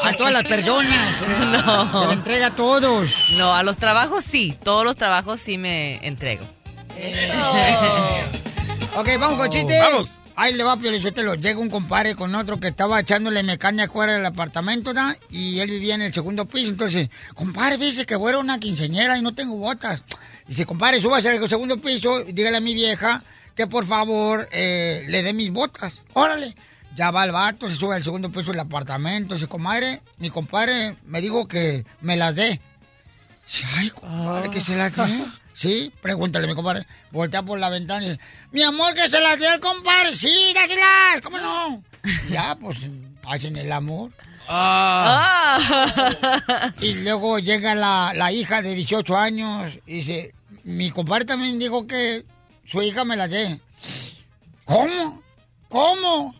[0.05, 1.17] A todas las personas.
[1.49, 2.03] No.
[2.03, 3.11] se le entrega a todos.
[3.37, 4.57] No, a los trabajos sí.
[4.63, 6.45] Todos los trabajos sí me entrego.
[8.97, 9.81] Ok, vamos con chistes.
[9.81, 10.18] Vamos.
[10.41, 11.35] Ahí le va Piolichotelo.
[11.35, 15.17] Llega un compadre con otro que estaba echándole mecánica fuera del apartamento, ¿da?
[15.31, 16.69] Y él vivía en el segundo piso.
[16.69, 20.05] Entonces, compadre, dice que voy a una quinceñera y no tengo botas.
[20.47, 23.25] Dice, compadre, súbase al segundo piso dígale a mi vieja
[23.57, 26.03] que por favor eh, le dé mis botas.
[26.13, 26.55] Órale.
[26.95, 29.35] Ya va el vato, se sube al segundo piso del apartamento.
[29.35, 32.61] Dice, comadre, mi compadre me dijo que me las dé.
[33.45, 35.25] Dice, Ay, compadre, que se las dé.
[35.59, 36.87] Sí, pregúntale, mi compadre.
[37.11, 38.21] Voltea por la ventana y dice,
[38.53, 40.15] mi amor, que se las dé el compadre.
[40.15, 41.83] Sí, dáselas, ¿cómo no?
[42.31, 42.79] Ya, pues,
[43.21, 44.13] pasen el amor.
[46.81, 50.33] Y luego llega la, la hija de 18 años y dice,
[50.63, 52.25] mi compadre también dijo que
[52.65, 53.61] su hija me la dé.
[54.65, 55.23] ¿Cómo?
[55.69, 56.37] ¿Cómo?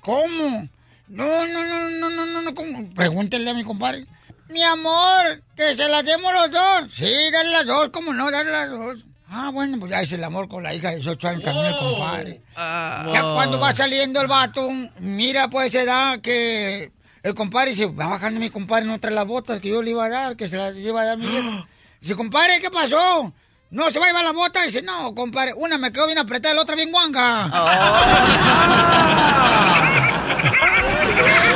[0.00, 0.68] ¿Cómo?
[1.08, 2.88] No, no, no, no, no, no, no, ¿cómo?
[2.94, 4.06] Pregúntenle a mi compadre.
[4.48, 6.92] Mi amor, que se las demos los dos.
[6.92, 8.30] Sí, dale las dos, ¿cómo no?
[8.30, 8.98] Dale las dos.
[9.30, 12.42] Ah, bueno, pues ya es el amor con la hija de 18 años también compadre.
[12.56, 14.68] Ya cuando va saliendo el vato,
[15.00, 16.92] mira, pues se da que
[17.22, 20.04] el compadre dice, va bajando mi compadre, no trae las botas que yo le iba
[20.04, 21.66] a dar, que se las iba a dar mi vieja.
[22.00, 23.32] Dice, compadre, ¿qué pasó?
[23.70, 24.62] No, se va a llevar la bota.
[24.62, 27.50] Dice, no, compadre, una me quedó bien apretada, la otra bien guanga.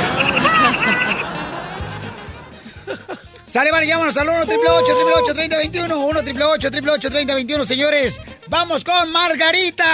[3.49, 8.21] Sale, vale, llámanos al 1 888 3021 1 888 3021 señores.
[8.47, 9.85] Vamos con Margarita.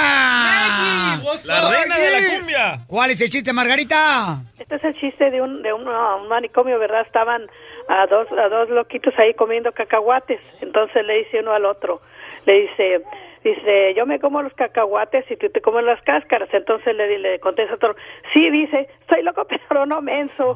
[1.46, 2.80] La reina de la cumbia.
[2.86, 4.42] ¿Cuál es el chiste, Margarita?
[4.60, 7.02] Este es el chiste de un, de un, uh, un manicomio, ¿verdad?
[7.06, 7.44] Estaban
[7.88, 10.42] a dos, a dos loquitos ahí comiendo cacahuates.
[10.62, 12.02] Entonces le dice uno al otro,
[12.46, 13.04] le dice,
[13.50, 16.50] dice, yo me como los cacahuates y tú te comes las cáscaras.
[16.52, 17.96] Entonces le, le contesta otro,
[18.34, 20.56] sí, dice, soy loco pero no menso.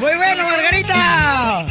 [0.00, 1.66] Muy bueno, Margarita.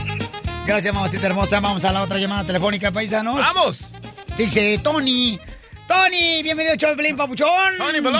[0.65, 1.59] Gracias, mamacita hermosa.
[1.59, 3.37] Vamos a la otra llamada telefónica, paisanos.
[3.37, 3.91] ¡Vamos!
[4.37, 5.39] Dice Tony.
[5.87, 7.49] Tony, bienvenido al show de Pelín, papuchón.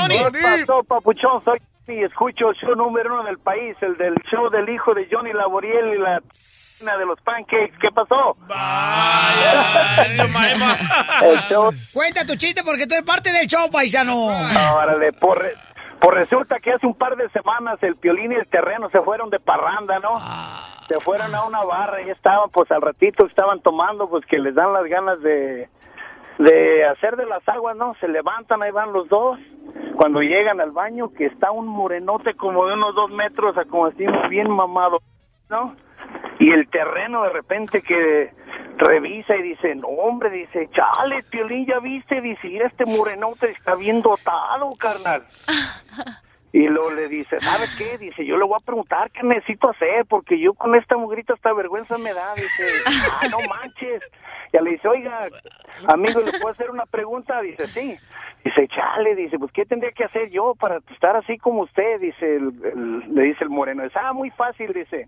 [0.09, 1.43] ¿Qué pasó, papuchón?
[1.45, 5.07] Soy y escucho el show número uno del país, el del show del hijo de
[5.11, 6.22] Johnny Laboriel y la
[6.86, 7.73] de los pancakes.
[7.79, 8.36] ¿Qué pasó?
[11.49, 14.25] Show Cuenta tu chiste porque tú eres parte del show, paisano.
[14.25, 15.41] Órale, por,
[15.99, 19.29] por resulta que hace un par de semanas el Piolín y el Terreno se fueron
[19.29, 20.19] de parranda, ¿no?
[20.88, 24.53] Se fueron a una barra y estaban, pues al ratito estaban tomando, pues que les
[24.55, 25.69] dan las ganas de,
[26.39, 27.95] de hacer de las aguas, ¿no?
[27.99, 29.39] Se levantan, ahí van los dos.
[29.95, 33.89] Cuando llegan al baño, que está un morenote como de unos dos metros, a como
[33.89, 34.99] decimos, bien mamado,
[35.49, 35.75] ¿no?
[36.39, 38.34] Y el terreno de repente que
[38.78, 43.76] revisa y dice, no hombre, dice, chale, Piolín, ya viste, dice, mira este morenote está
[43.76, 45.24] bien dotado, carnal.
[46.54, 47.97] Y luego le dice, ¿sabes qué?
[47.97, 51.54] Dice, yo le voy a preguntar qué necesito hacer, porque yo con esta mujerita hasta
[51.54, 52.36] vergüenza me da.
[52.36, 54.12] Dice, ah, no manches.
[54.52, 55.28] Ya le dice, oiga,
[55.88, 57.41] amigo, ¿le puedo hacer una pregunta?
[57.41, 57.97] Dice, sí.
[58.44, 62.00] Dice, chale, dice, pues, ¿qué tendría que hacer yo para estar así como usted?
[62.00, 63.84] Dice, el- el- le dice el moreno.
[63.84, 65.08] Dice, ah, muy fácil, dice,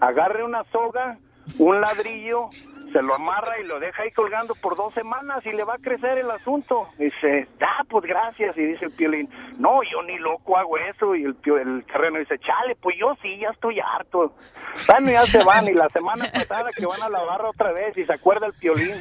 [0.00, 1.16] agarre una soga,
[1.58, 2.48] un ladrillo,
[2.92, 5.78] se lo amarra y lo deja ahí colgando por dos semanas y le va a
[5.78, 6.88] crecer el asunto.
[6.98, 8.56] Dice, ah, pues gracias.
[8.58, 11.14] Y dice el piolín, no, yo ni loco hago eso.
[11.14, 14.34] Y el, el terreno dice, chale, pues yo sí, ya estoy harto.
[14.88, 15.68] Bueno, ya se van.
[15.68, 18.92] Y la semana pasada que van a la otra vez y se acuerda el piolín.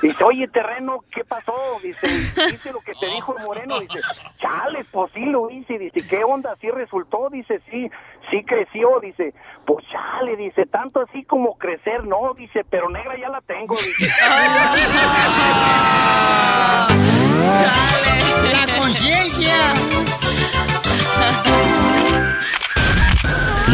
[0.00, 1.54] Dice, oye, terreno, ¿qué pasó?
[1.82, 2.06] Dice,
[2.50, 3.80] ¿viste lo que te dijo el moreno?
[3.80, 4.00] Dice,
[4.38, 5.78] chale, pues sí lo hice.
[5.78, 6.54] Dice, ¿qué onda?
[6.56, 7.28] ¿Sí resultó?
[7.30, 7.90] Dice, sí,
[8.30, 9.00] sí creció.
[9.00, 9.34] Dice,
[9.66, 13.74] pues chale, dice, tanto así como crecer, no, dice, pero negra ya la tengo.
[13.74, 14.10] Dice.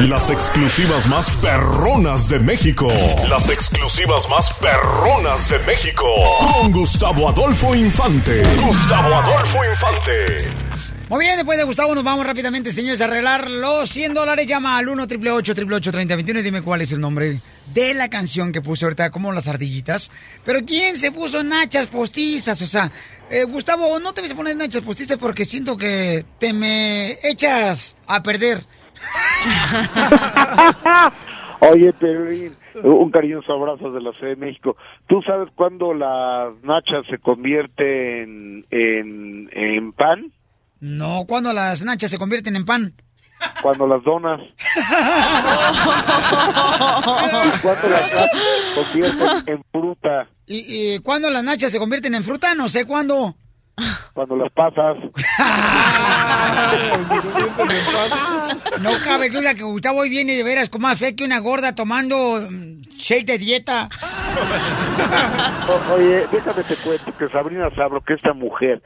[0.07, 2.87] Las exclusivas más perronas de México.
[3.29, 6.07] Las exclusivas más perronas de México.
[6.39, 8.45] Con Gustavo Adolfo Infante.
[8.65, 10.49] Gustavo Adolfo Infante.
[11.09, 14.47] Muy bien, después de Gustavo nos vamos rápidamente, señores, a arreglar los 100 dólares.
[14.47, 17.41] Llama al 1 888 3021 y dime cuál es el nombre
[17.75, 20.13] de la canción que puse ahorita, como las ardillitas.
[20.45, 22.63] Pero ¿quién se puso nachas postizas?
[22.63, 22.93] O sea,
[23.31, 27.97] eh, Gustavo, no te vas a poner nachas postizas porque siento que te me echas
[28.07, 28.63] a perder.
[31.61, 34.77] Oye, Perlín, un cariñoso abrazo de la Ciudad de México.
[35.09, 40.33] ¿Tú sabes cuándo las nachas se convierten en, en pan?
[40.81, 42.93] No, cuando las nachas se convierten en pan.
[43.63, 44.41] Cuando las donas.
[47.63, 48.31] cuando las nachas
[48.75, 50.29] se convierten en fruta.
[50.47, 52.55] ¿Y, y cuándo las nachas se convierten en fruta?
[52.55, 53.35] No sé cuándo.
[54.15, 54.97] Cuando las pasas.
[58.81, 61.75] No cabe duda que Gustavo hoy viene de veras con más fe que una gorda
[61.75, 63.89] tomando mm, shake de dieta.
[65.69, 68.83] O- oye, déjame te cuento que Sabrina Sabro, que esta mujer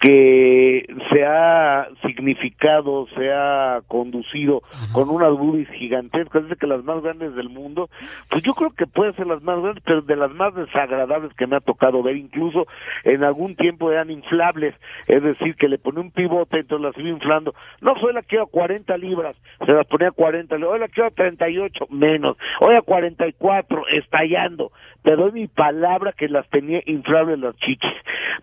[0.00, 7.02] que se ha significado, se ha conducido con unas boobies gigantescas, dice que las más
[7.02, 7.88] grandes del mundo,
[8.30, 11.46] pues yo creo que puede ser las más grandes, pero de las más desagradables que
[11.46, 12.66] me ha tocado ver, incluso
[13.04, 14.74] en algún tiempo eran inflables,
[15.06, 18.44] es decir, que le ponía un pivote, entonces las iba inflando, no, soy la quiero
[18.44, 22.76] a 40 libras, se las ponía a 40, hoy la quiero a 38, menos, hoy
[22.76, 23.47] a 44,
[23.90, 24.72] estallando,
[25.02, 27.92] te doy mi palabra que las tenía inflables las chichis,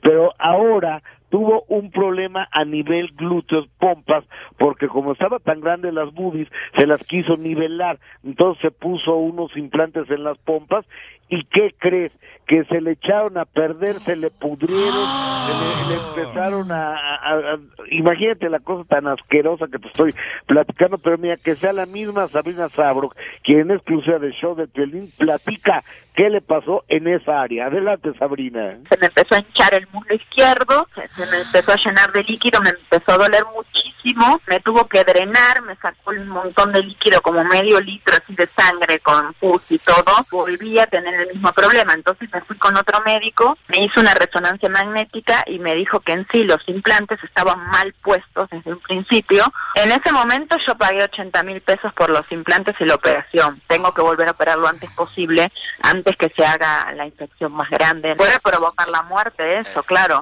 [0.01, 1.01] pero ahora
[1.35, 4.23] tuvo un problema a nivel glúteos, pompas,
[4.57, 9.51] porque como estaba tan grande las boobies, se las quiso nivelar, entonces se puso unos
[9.57, 10.85] implantes en las pompas,
[11.27, 12.13] ¿y qué crees?
[12.47, 15.05] Que se le echaron a perder, se le pudrieron,
[15.45, 17.59] se le, le empezaron a, a- a-
[17.91, 20.13] Imagínate la cosa tan asquerosa que te estoy
[20.45, 23.09] platicando, pero mira, que sea la misma Sabrina Sabro,
[23.43, 25.83] quien en exclusiva del show de Piolín, platica
[26.15, 27.65] qué le pasó en esa área.
[27.65, 28.77] Adelante, Sabrina.
[28.87, 32.23] se me empezó a hinchar el muslo izquierdo, se, se me empezó a llenar de
[32.23, 36.83] líquido, me empezó a doler muchísimo, me tuvo que drenar, me sacó un montón de
[36.83, 41.33] líquido, como medio litro así de sangre con pus y todo, volví a tener el
[41.33, 45.75] mismo problema, entonces me fui con otro médico, me hizo una resonancia magnética y me
[45.75, 49.51] dijo que en sí los implantes estaban mal puestos desde un principio.
[49.75, 53.93] En ese momento yo pagué 80 mil pesos por los implantes y la operación, tengo
[53.93, 55.51] que volver a operar lo antes posible,
[55.81, 58.15] antes que se haga la infección más grande.
[58.15, 60.21] Puede provocar la muerte eso, claro.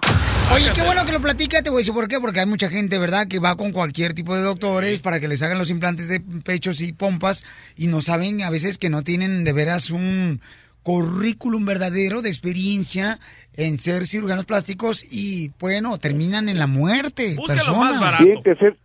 [0.54, 2.70] Oye, qué bueno que lo platica, te voy a decir por qué, porque hay mucha
[2.70, 6.08] gente, ¿verdad?, que va con cualquier tipo de doctores para que les hagan los implantes
[6.08, 7.44] de pechos y pompas
[7.76, 10.42] y no saben a veces que no tienen de veras un
[10.84, 13.20] currículum verdadero de experiencia
[13.56, 17.36] en ser cirujanos plásticos y, bueno, terminan en la muerte.
[17.48, 18.18] personas.
[18.20, 18.78] Tienen que ser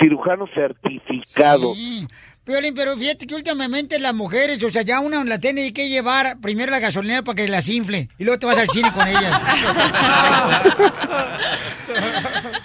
[0.00, 1.76] cirujanos certificados.
[1.76, 2.06] Sí.
[2.46, 6.38] Piolín, pero fíjate que últimamente las mujeres, o sea, ya una la tiene que llevar
[6.40, 9.32] primero la gasolinera para que las infle y luego te vas al cine con ellas.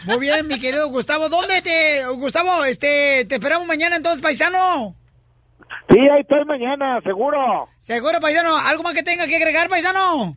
[0.05, 1.29] Muy bien, mi querido Gustavo.
[1.29, 4.95] ¿Dónde te, Gustavo, este, te esperamos mañana entonces, paisano?
[5.89, 7.67] Sí, ahí estoy mañana, seguro.
[7.79, 8.55] Seguro, paisano.
[8.55, 10.35] ¿Algo más que tenga que agregar, paisano?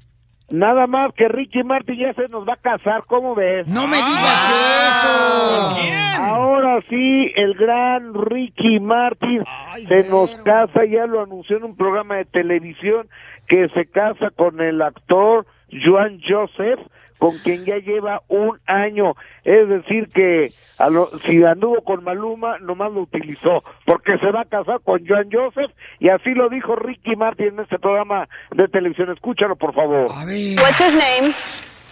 [0.51, 3.67] Nada más que Ricky Martin ya se nos va a casar, ¿cómo ves?
[3.67, 4.53] No me digas
[4.89, 6.23] eso.
[6.23, 9.43] Ahora sí, el gran Ricky Martin
[9.89, 13.09] se nos casa, ya lo anunció en un programa de televisión,
[13.49, 16.81] que se casa con el actor Joan Joseph,
[17.19, 19.15] con quien ya lleva un año.
[19.45, 24.43] Es decir, que a lo- si anduvo con Maluma, nomás lo utilizó, porque se va
[24.43, 28.69] a casar con Joan Joseph, y así lo dijo Ricky Martin en este programa de
[28.69, 29.11] televisión.
[29.13, 30.07] Escúchalo, por favor.
[30.11, 31.35] What's his name?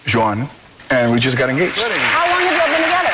[0.05, 0.47] Joan,
[0.89, 1.77] and we just got engaged.
[1.77, 3.13] How long have you been together?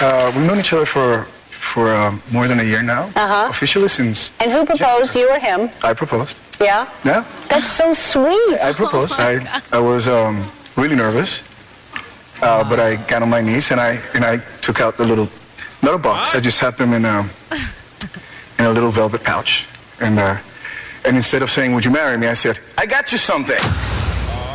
[0.00, 3.04] Uh, we've known each other for for uh, more than a year now.
[3.14, 3.46] Uh-huh.
[3.48, 5.70] Officially since And who proposed, you or him?
[5.84, 6.36] I proposed.
[6.60, 6.86] Yeah?
[7.04, 8.58] Yeah, That's so sweet.
[8.60, 9.14] I proposed.
[9.18, 9.40] I
[9.72, 10.44] I was um,
[10.76, 11.42] really nervous,
[12.40, 15.28] uh, but I got on my knees and I and I took out the little
[15.82, 16.34] little box.
[16.34, 17.28] I just had them in a
[18.58, 19.66] in a little velvet pouch,
[20.00, 20.36] and uh,
[21.04, 23.60] and instead of saying "Would you marry me," I said, "I got you something."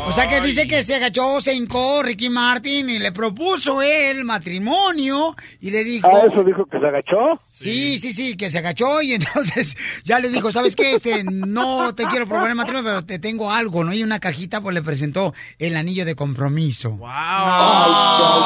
[0.07, 4.23] O sea que dice que se agachó, se hincó Ricky Martin y le propuso él
[4.23, 6.07] matrimonio y le dijo...
[6.07, 7.41] Ah, eso dijo que se agachó.
[7.51, 10.93] Sí, sí, sí, que se agachó y entonces ya le dijo, ¿sabes qué?
[10.93, 13.93] Este, no te quiero proponer matrimonio, pero te tengo algo, ¿no?
[13.93, 16.97] Y una cajita, pues le presentó el anillo de compromiso.
[17.05, 18.37] Ay,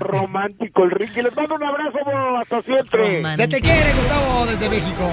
[0.00, 1.20] romántico el Ricky.
[1.22, 3.36] Les mando un abrazo, bo, hasta siempre.
[3.36, 5.08] Se te quiere, Gustavo, desde México.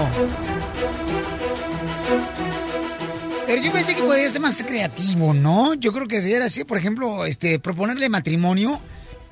[3.48, 5.74] Pero yo pensé que podía ser más creativo, ¿no?
[5.74, 8.80] Yo creo que debería ser, por ejemplo, este, proponerle matrimonio,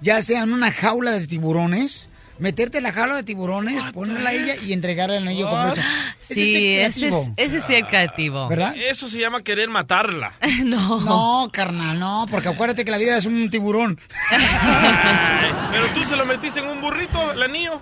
[0.01, 2.09] ya sea en una jaula de tiburones,
[2.39, 5.73] meterte en la jaula de tiburones, ponerla a ella y entregarle el anillo el
[6.27, 7.33] Sí, ese, es, creativo.
[7.37, 8.47] ese sí es creativo.
[8.47, 8.73] ¿Verdad?
[8.77, 10.31] Eso se llama querer matarla.
[10.63, 11.01] no.
[11.01, 13.99] No, carnal, no, porque acuérdate que la vida es un tiburón.
[14.29, 17.81] Pero tú se lo metiste en un burrito, el anillo.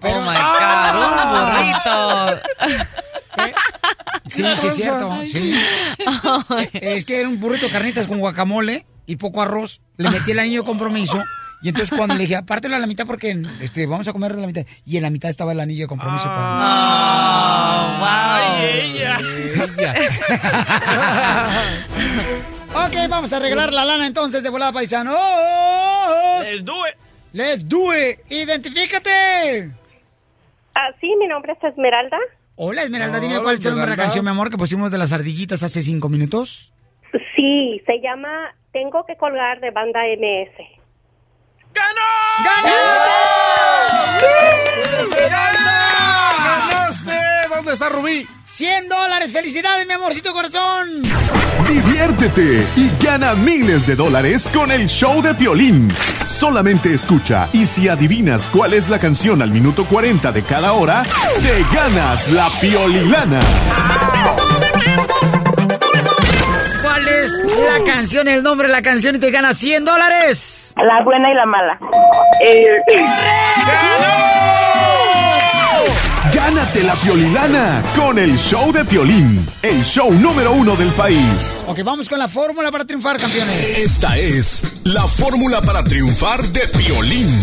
[0.00, 2.42] Pero- oh my God, un burrito.
[4.28, 5.18] Sí, sí, es cierto.
[5.26, 5.54] Sí.
[6.74, 9.80] Es que era un burrito de carnitas con guacamole y poco arroz.
[9.96, 11.22] Le metí el anillo de compromiso.
[11.60, 14.40] Y entonces cuando le dije, apártelo a la mitad porque este, vamos a comer de
[14.40, 14.64] la mitad.
[14.86, 18.08] Y en la mitad estaba el anillo de compromiso Oh, para wow.
[22.86, 25.12] Ok, vamos a arreglar la lana entonces de volada paisano.
[26.42, 26.94] Let's do it.
[27.32, 28.18] Let's do it.
[28.30, 29.72] Identifícate.
[30.74, 32.18] Ah, sí, mi nombre es Esmeralda.
[32.60, 34.90] Hola Esmeralda, dime Hola, cuál es el nombre de la canción, mi amor, que pusimos
[34.90, 36.72] de las ardillitas hace cinco minutos.
[37.36, 40.56] Sí, se llama Tengo que colgar de banda MS.
[41.72, 43.12] ¡Ganaste!
[47.48, 48.26] ¿Dónde está Rubí?
[48.58, 51.04] 100 dólares, felicidades, mi amorcito corazón.
[51.68, 55.88] Diviértete y gana miles de dólares con el show de Piolín.
[56.24, 61.04] Solamente escucha y si adivinas cuál es la canción al minuto 40 de cada hora,
[61.04, 63.38] te ganas la Piolilana.
[66.82, 70.74] ¿Cuál es la canción, el nombre de la canción y te ganas 100 dólares?
[70.76, 71.78] La buena y la mala.
[76.34, 81.64] Gánate la Piolilana con el show de Piolín, el show número uno del país.
[81.66, 83.78] Ok, vamos con la fórmula para triunfar, campeones.
[83.78, 87.34] Esta es la fórmula para triunfar de Piolín.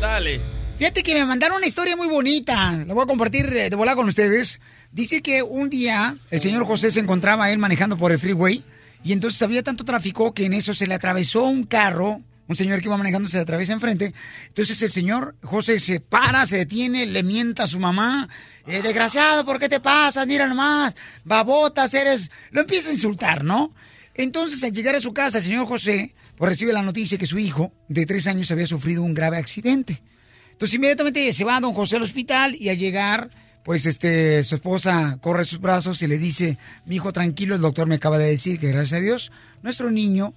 [0.00, 0.40] Dale.
[0.78, 2.82] Fíjate que me mandaron una historia muy bonita.
[2.86, 4.60] La voy a compartir eh, de volada con ustedes.
[4.90, 8.64] Dice que un día el señor José se encontraba él manejando por el freeway
[9.04, 12.20] y entonces había tanto tráfico que en eso se le atravesó un carro.
[12.52, 14.12] Un señor que iba manejando se atraviesa enfrente.
[14.48, 18.28] Entonces el señor José se para, se detiene, le mienta a su mamá.
[18.66, 20.26] Eh, desgraciado, ¿por qué te pasas?
[20.26, 20.94] Mira nomás,
[21.24, 22.30] babotas, eres...
[22.50, 23.74] Lo empieza a insultar, ¿no?
[24.14, 27.38] Entonces al llegar a su casa, el señor José pues, recibe la noticia que su
[27.38, 30.02] hijo de tres años había sufrido un grave accidente.
[30.50, 33.30] Entonces inmediatamente se va a don José al hospital y al llegar,
[33.64, 37.86] pues este, su esposa corre sus brazos y le dice, mi hijo tranquilo, el doctor
[37.86, 39.32] me acaba de decir que gracias a Dios,
[39.62, 40.34] nuestro niño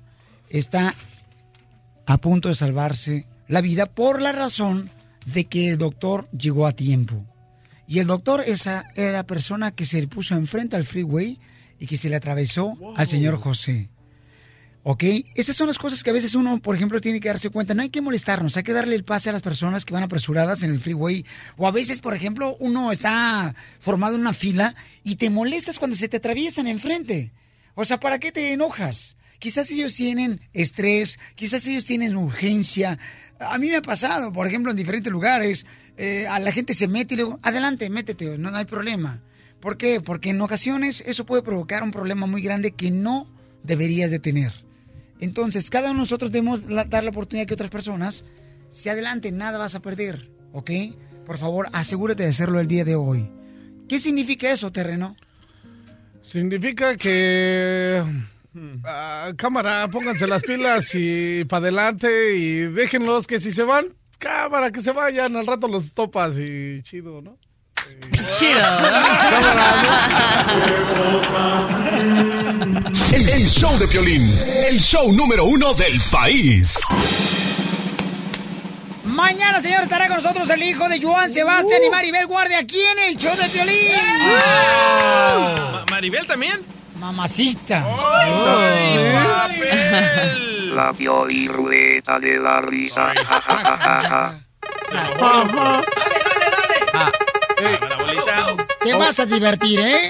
[0.49, 0.95] está
[2.05, 4.89] a punto de salvarse la vida por la razón
[5.25, 7.25] de que el doctor llegó a tiempo.
[7.87, 11.39] Y el doctor esa era la persona que se le puso enfrente al freeway
[11.79, 13.89] y que se le atravesó al señor José.
[14.87, 15.03] ¿Ok?
[15.33, 17.73] Estas son las cosas que a veces uno, por ejemplo, tiene que darse cuenta.
[17.73, 20.61] No hay que molestarnos, hay que darle el pase a las personas que van apresuradas
[20.61, 21.25] en el freeway.
[21.57, 25.95] O a veces, por ejemplo, uno está formado en una fila y te molestas cuando
[25.95, 27.31] se te atraviesan enfrente.
[27.73, 29.17] O sea, ¿para qué te enojas?
[29.39, 32.97] Quizás ellos tienen estrés, quizás ellos tienen urgencia.
[33.39, 35.65] A mí me ha pasado, por ejemplo, en diferentes lugares,
[35.97, 39.21] eh, a la gente se mete y le adelante, métete, no, hay problema.
[39.59, 40.01] ¿Por qué?
[40.01, 43.27] Porque en ocasiones eso puede provocar un problema muy grande que no
[43.63, 44.51] deberías de tener.
[45.19, 48.25] Entonces, cada uno de nosotros debemos dar la oportunidad que otras personas
[48.69, 50.71] se adelanten, nada vas a perder, ¿ok?
[51.25, 53.31] Por favor, asegúrate de hacerlo el día de hoy.
[53.87, 55.15] ¿Qué significa eso, terreno?
[56.21, 58.03] Significa que...
[58.85, 63.87] ah, cámara, pónganse las pilas y para adelante y déjenlos que si se van,
[64.17, 67.37] cámara, que se vayan, al rato los topas y chido, ¿no?
[73.13, 74.21] El, el show de Piolín,
[74.69, 76.79] el show número uno del país.
[79.05, 82.99] Mañana, señor, estará con nosotros el hijo de Joan Sebastián y Maribel Guardia aquí en
[83.09, 83.91] el show de violín.
[85.71, 86.59] Ma- Maribel también.
[86.99, 87.83] Mamacita.
[90.73, 93.13] La Pioli Ruleta de la Risa.
[93.15, 94.41] Ja, ja, ja, ja, ja.
[98.81, 100.09] Te vas a divertir, ¿eh?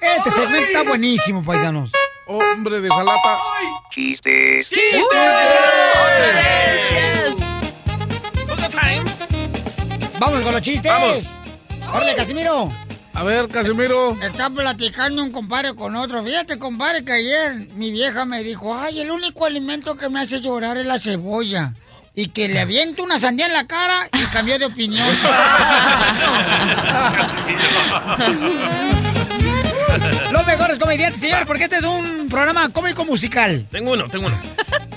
[0.00, 1.90] Este segmento está buenísimo, paisanos.
[2.26, 3.38] Hombre de jalapa.
[3.90, 4.68] Chistes.
[10.18, 10.90] Vamos con los chistes.
[10.90, 11.24] Vamos.
[11.92, 12.70] Órale, Casimiro.
[13.20, 14.16] A ver, Casimiro.
[14.22, 16.24] Está platicando un compadre con otro.
[16.24, 20.40] Fíjate, compadre, que ayer mi vieja me dijo, ay, el único alimento que me hace
[20.40, 21.74] llorar es la cebolla.
[22.14, 25.06] Y que le aviento una sandía en la cara y cambió de opinión.
[30.32, 33.66] Los mejores comediantes, señor, porque este es un programa cómico musical.
[33.70, 34.38] Tengo uno, tengo uno.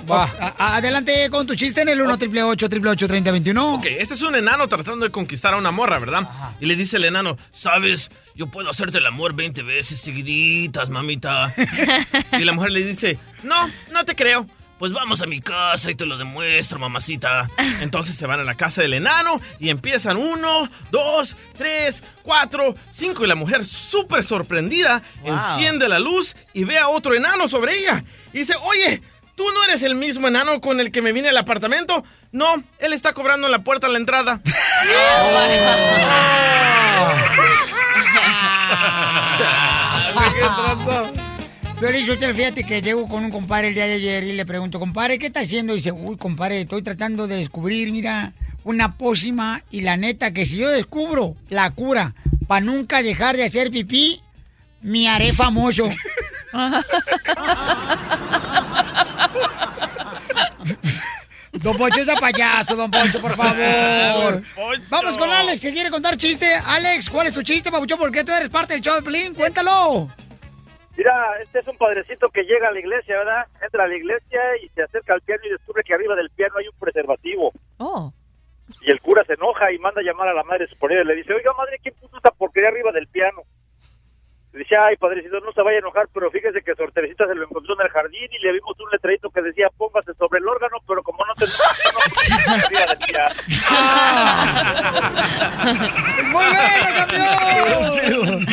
[0.10, 4.36] A- a- adelante con tu chiste en el 1 888 3021 Ok, este es un
[4.36, 6.28] enano tratando de conquistar a una morra, ¿verdad?
[6.60, 11.54] Y le dice el enano, sabes, yo puedo hacerte el amor 20 veces seguiditas, mamita.
[12.40, 14.46] y la mujer le dice, no, no te creo.
[14.84, 17.50] Pues vamos a mi casa y te lo demuestro, mamacita.
[17.80, 23.24] Entonces se van a la casa del enano y empiezan uno, dos, tres, cuatro, cinco.
[23.24, 25.36] Y la mujer, súper sorprendida, Wow.
[25.36, 28.04] enciende la luz y ve a otro enano sobre ella.
[28.34, 29.02] Y dice, oye,
[29.36, 32.04] ¿tú no eres el mismo enano con el que me vine al apartamento?
[32.34, 34.42] No, él está cobrando en la puerta a la entrada.
[41.84, 44.80] Piolín, usted fíjate que llego con un compadre el día de ayer y le pregunto,
[44.80, 45.74] compadre, ¿qué está haciendo?
[45.74, 48.32] Y dice, uy, compadre, estoy tratando de descubrir, mira,
[48.64, 52.16] una pócima y la neta que si yo descubro la cura
[52.48, 54.22] para nunca dejar de hacer pipí,
[54.82, 55.90] me haré famoso.
[61.52, 64.44] Don Poncho es a payaso, don Poncho, por favor.
[64.90, 66.48] Vamos con Alex, que quiere contar chiste.
[66.66, 68.00] Alex, ¿cuál es tu chiste, papuchón?
[68.00, 69.36] ¿Por qué tú eres parte del show de Pelín?
[69.36, 70.10] Cuéntalo.
[70.96, 73.48] Mira, este es un padrecito que llega a la iglesia, ¿verdad?
[73.62, 76.56] Entra a la iglesia y se acerca al piano y descubre que arriba del piano
[76.58, 77.52] hay un preservativo.
[77.78, 78.14] Oh.
[78.82, 81.16] Y el cura se enoja y manda a llamar a la madre superior y le
[81.16, 83.42] dice, oiga, madre, ¿quién puso esta porquería arriba del piano?
[84.54, 87.44] Le dice, ay, padrecito, no se vaya a enojar, pero fíjese que su se lo
[87.44, 90.78] encontró en el jardín y le vimos un letrerito que decía, póngase sobre el órgano,
[90.88, 91.34] pero como no
[93.08, 93.34] piano.
[96.32, 98.46] ¡Muy bueno, campeón!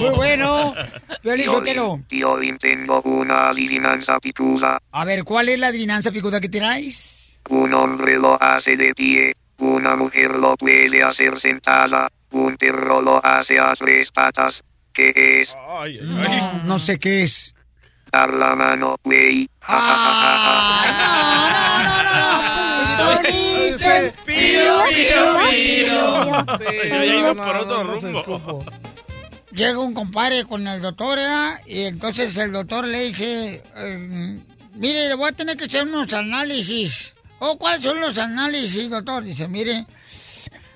[0.00, 0.74] Muy bueno.
[1.20, 2.00] Piolín, Sotelo.
[2.08, 4.80] Piolín, tengo una adivinanza picuda.
[4.90, 7.38] A ver, ¿cuál es la adivinanza picuda que traes?
[7.50, 13.24] Un hombre lo hace de pie, una mujer lo puede hacer sentada, un perro lo
[13.24, 14.62] hace a tres patas.
[14.92, 15.12] ¿Qué
[15.42, 15.54] es?
[16.02, 17.54] No, no sé qué es.
[18.12, 19.48] Dar la mano, güey.
[19.60, 21.62] Ja, ja, ja, ja, ja.
[24.26, 26.46] Pío, pío, pío.
[26.88, 28.64] Ya iba por otro rumbo.
[29.52, 31.60] Llega un compadre con el doctor, ¿verdad?
[31.66, 34.40] Y entonces el doctor le dice, eh,
[34.74, 37.14] mire, le voy a tener que hacer unos análisis.
[37.38, 39.24] Oh, ¿cuáles son los análisis, doctor?
[39.24, 39.84] Dice, mire,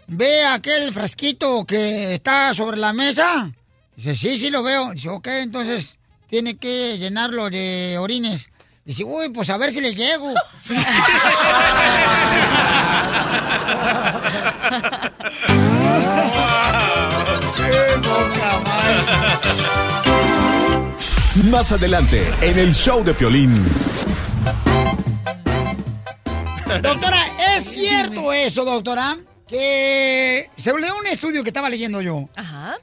[0.08, 3.50] ve aquel frasquito que está sobre la mesa.
[3.96, 4.92] Dice, sí, sí lo veo.
[4.92, 5.96] Dice, ok, entonces
[6.28, 8.48] tiene que llenarlo de orines.
[8.84, 10.32] Dice, uy, pues a ver si le llego.
[21.50, 23.64] Más adelante, en el show de Piolín.
[26.82, 29.16] Doctora, ¿es cierto eso, doctora?
[29.48, 32.28] Que se leyó un estudio que estaba leyendo yo.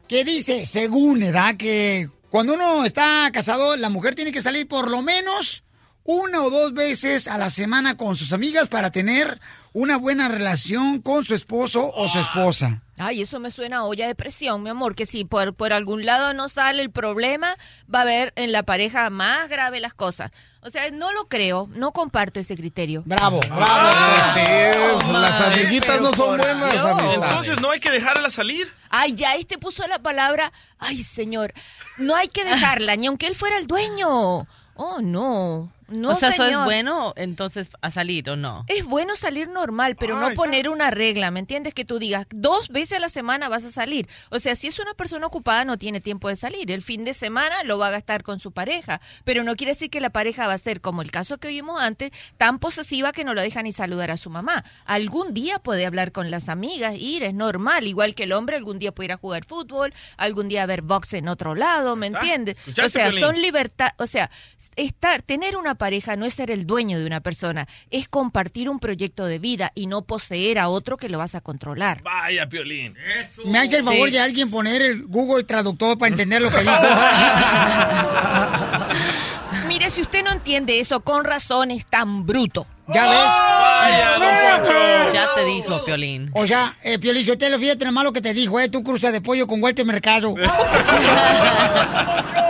[0.07, 4.89] Que dice, según edad, que cuando uno está casado, la mujer tiene que salir por
[4.89, 5.63] lo menos
[6.05, 9.39] una o dos veces a la semana con sus amigas para tener
[9.73, 12.82] una buena relación con su esposo o su esposa.
[12.97, 16.05] Ay, eso me suena a olla de presión, mi amor, que si por, por algún
[16.05, 17.55] lado no sale el problema,
[17.93, 20.31] va a haber en la pareja más grave las cosas.
[20.61, 23.01] O sea, no lo creo, no comparto ese criterio.
[23.05, 27.13] Bravo, Ah, sí, las amiguitas no son buenas amistades.
[27.15, 28.71] Entonces no hay que dejarla salir.
[28.89, 31.53] Ay, ya este puso la palabra, ay, señor,
[31.97, 34.47] no hay que dejarla, ni aunque él fuera el dueño.
[34.75, 35.71] Oh, no.
[35.93, 38.65] No, o sea, ¿eso es bueno entonces a salir o no?
[38.67, 41.73] Es bueno salir normal, pero no poner una regla, ¿me entiendes?
[41.73, 44.07] Que tú digas, dos veces a la semana vas a salir.
[44.29, 46.71] O sea, si es una persona ocupada, no tiene tiempo de salir.
[46.71, 49.01] El fin de semana lo va a gastar con su pareja.
[49.23, 51.79] Pero no quiere decir que la pareja va a ser, como el caso que oímos
[51.79, 54.65] antes, tan posesiva que no lo deja ni saludar a su mamá.
[54.85, 57.87] Algún día puede hablar con las amigas, ir, es normal.
[57.87, 61.13] Igual que el hombre, algún día puede ir a jugar fútbol, algún día ver box
[61.13, 62.19] en otro lado, ¿me está.
[62.19, 62.57] entiendes?
[62.57, 64.29] ¿Escuchaste, O sea, son libertad, o sea,
[64.75, 68.79] estar, tener una pareja no es ser el dueño de una persona, es compartir un
[68.79, 72.01] proyecto de vida y no poseer a otro que lo vas a controlar.
[72.03, 72.95] Vaya, Piolín.
[73.43, 74.13] ¿Me hace el favor Sí.
[74.13, 76.71] de alguien poner el Google Traductor para entender lo que dijo?
[79.67, 82.65] Mire, si usted no entiende eso, con razón es tan bruto.
[82.87, 83.19] ¿Ya ves?
[83.19, 85.13] Vaya, don Poncho.
[85.13, 86.31] Ya te dijo, Piolín.
[86.33, 88.69] O sea, eh, Piolín, yo te lo fíjate lo malo que te dijo, ¿eh?
[88.69, 90.33] Tú cruzas de pollo con Walter Mercado.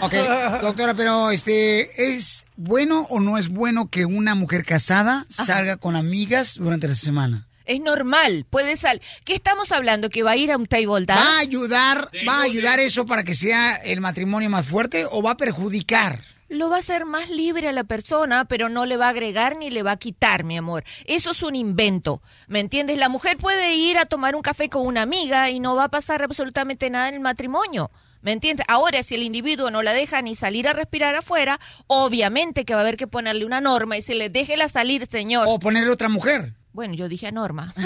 [0.00, 0.14] ok,
[0.62, 5.96] doctora, pero este, ¿es bueno o no es bueno que una mujer casada salga con
[5.96, 7.46] amigas durante la semana?
[7.66, 9.00] Es normal, puede salir.
[9.24, 10.10] ¿Qué estamos hablando?
[10.10, 11.24] ¿Que va a ir a un table dance?
[11.24, 15.22] ¿Va a ayudar, va a ayudar eso para que sea el matrimonio más fuerte o
[15.22, 16.20] va a perjudicar?
[16.48, 19.56] Lo va a hacer más libre a la persona, pero no le va a agregar
[19.56, 20.82] ni le va a quitar, mi amor.
[21.04, 22.22] Eso es un invento.
[22.48, 22.98] ¿Me entiendes?
[22.98, 25.90] La mujer puede ir a tomar un café con una amiga y no va a
[25.90, 27.92] pasar absolutamente nada en el matrimonio.
[28.22, 28.66] ¿Me entiendes?
[28.68, 32.80] Ahora, si el individuo no la deja ni salir a respirar afuera, obviamente que va
[32.80, 35.46] a haber que ponerle una norma y se le déjela salir, señor.
[35.48, 36.54] O ponerle otra mujer.
[36.72, 37.72] Bueno, yo dije norma.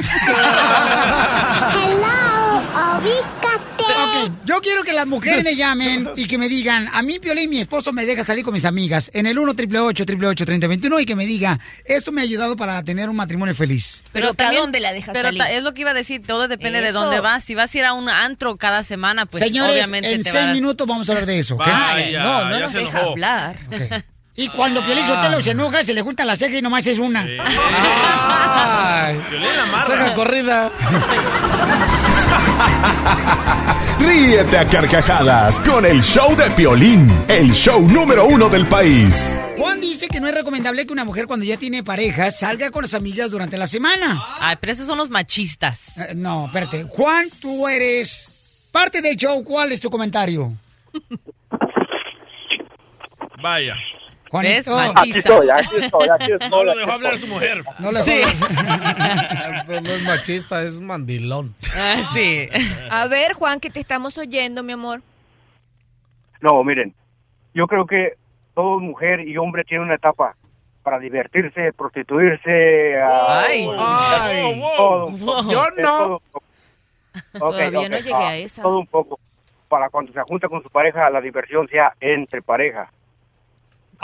[1.72, 2.60] Hello,
[2.98, 3.73] ubícate.
[3.86, 7.50] Ok, yo quiero que las mujeres me llamen y que me digan, a mí Piolín,
[7.50, 11.16] mi esposo me deja salir con mis amigas en el 1 888 3021 y que
[11.16, 14.02] me diga, esto me ha ayudado para tener un matrimonio feliz.
[14.12, 15.42] Pero, ¿a también- dónde la dejas Pero salir?
[15.50, 17.44] es lo que iba a decir, todo depende de dónde vas.
[17.44, 20.46] Si vas a ir a un antro cada semana, pues Señores, obviamente en te seis
[20.46, 23.10] vas- minutos vamos a hablar de eso, no, no nos deja enojó.
[23.12, 23.56] hablar.
[24.36, 27.24] Y cuando Piolín Sotelo se enoja, se le junta la ceja y nomás es una.
[29.86, 30.72] Ceja corrida.
[34.06, 39.40] Ríete a carcajadas con el show de Piolín, el show número uno del país.
[39.56, 42.82] Juan dice que no es recomendable que una mujer cuando ya tiene pareja salga con
[42.82, 44.22] las amigas durante la semana.
[44.40, 45.96] Ay, pero esos son los machistas.
[45.96, 46.84] Eh, no, espérate.
[46.84, 49.42] Juan, tú eres parte del show.
[49.42, 50.52] ¿Cuál es tu comentario?
[53.42, 53.76] Vaya.
[54.34, 54.76] Juanito.
[54.76, 56.50] Aquí estoy, aquí estoy, aquí estoy.
[56.50, 57.62] No lo dejó hablar su mujer.
[57.78, 58.20] No le Sí.
[59.68, 61.54] no es machista, es mandilón.
[61.76, 62.48] Ah, sí.
[62.90, 65.02] A ver, Juan, que te estamos oyendo, mi amor.
[66.40, 66.92] No, miren,
[67.54, 68.14] yo creo que
[68.54, 70.34] toda mujer y hombre tiene una etapa
[70.82, 73.00] para divertirse, prostituirse.
[73.00, 73.68] Ay.
[73.78, 74.60] Ay.
[74.76, 75.50] todo poco.
[75.50, 75.82] Yo no.
[75.82, 76.44] todo un poco.
[77.34, 78.62] Ok, Todavía no ok, llegué ah, a esa.
[78.62, 79.20] Todo un poco.
[79.68, 82.90] Para cuando se junta con su pareja, la diversión sea entre pareja.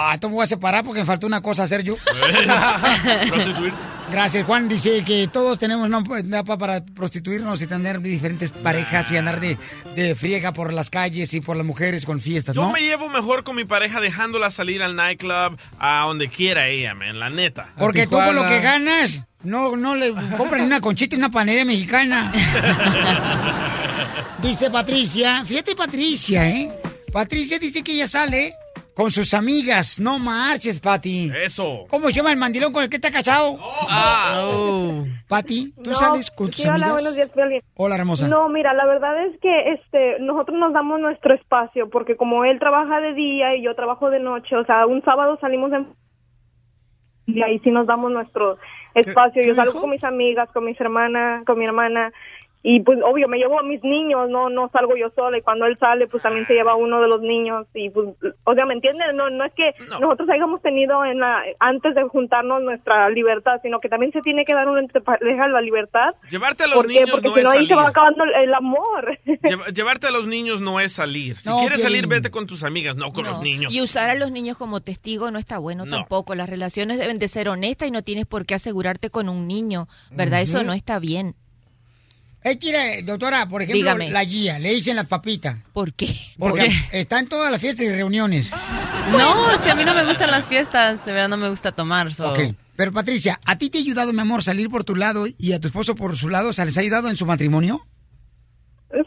[0.02, 1.92] Ah, me voy a separar porque me faltó una cosa hacer yo.
[4.10, 4.66] Gracias, Juan.
[4.66, 9.58] Dice que todos tenemos una etapa para prostituirnos y tener diferentes parejas y andar de,
[9.94, 13.44] de friega por las calles y por las mujeres con fiestas, Yo me llevo mejor
[13.44, 17.68] con mi pareja dejándola salir al nightclub, a donde quiera ella, man, la neta.
[17.76, 21.30] Porque tú con lo que ganas, no, no le compran ni una conchita y una
[21.30, 22.32] panera mexicana.
[24.42, 26.72] dice Patricia, fíjate Patricia, ¿eh?
[27.12, 28.54] Patricia dice que ella sale
[29.00, 29.98] con sus amigas.
[29.98, 31.32] No marches, Pati.
[31.42, 31.86] Eso.
[31.88, 33.58] ¿Cómo se llama el mandilón con el que está casado?
[33.88, 35.04] Ah.
[35.26, 36.92] Pati, ¿tú No, sales con tus sí, hola, amigas?
[36.92, 37.62] buenos días, Piolín.
[37.76, 38.28] Hola, hermosa.
[38.28, 42.58] No, mira, la verdad es que este nosotros nos damos nuestro espacio porque como él
[42.58, 45.86] trabaja de día y yo trabajo de noche, o sea, un sábado salimos en
[47.26, 48.58] y ahí sí nos damos nuestro
[48.94, 49.42] espacio.
[49.42, 52.12] Yo salgo con mis amigas, con mis hermanas, con mi hermana
[52.62, 55.64] y pues obvio me llevo a mis niños, no no salgo yo sola y cuando
[55.66, 58.08] él sale pues también se lleva uno de los niños y pues
[58.44, 59.06] o sea, ¿me entiendes?
[59.14, 63.80] No no es que nosotros hayamos tenido en la antes de juntarnos nuestra libertad, sino
[63.80, 66.10] que también se tiene que dar una entre pareja la libertad.
[66.30, 67.90] Llevarte a los niños Porque no si es no ahí se va salir.
[67.90, 69.18] acabando el, amor.
[69.42, 71.36] Lleva- llevarte a los niños no es salir.
[71.36, 73.72] Si No, quieres salir, vete con tus amigas, no con los niños.
[73.72, 75.96] Y usar a los niños como testigo no está bueno No.
[75.96, 76.34] tampoco.
[76.34, 79.86] Las relaciones deben de ser honestas y no tienes por qué asegurarte con un niño,
[80.10, 80.42] ¿verdad?
[80.42, 81.34] Eso no está bien.
[82.42, 84.10] Es que, mira, doctora, por ejemplo, Dígame.
[84.10, 85.58] la guía, le dicen las papitas.
[85.74, 86.06] ¿Por qué?
[86.38, 87.00] Porque ¿Por qué?
[87.00, 88.50] está en todas las fiestas y reuniones.
[89.12, 92.14] No, si a mí no me gustan las fiestas, de verdad no me gusta tomar.
[92.14, 92.38] so- Ok.
[92.76, 95.60] Pero Patricia, ¿a ti te ha ayudado, mi amor, salir por tu lado y a
[95.60, 96.48] tu esposo por su lado?
[96.48, 97.82] O sea, ¿les ha ayudado en su matrimonio?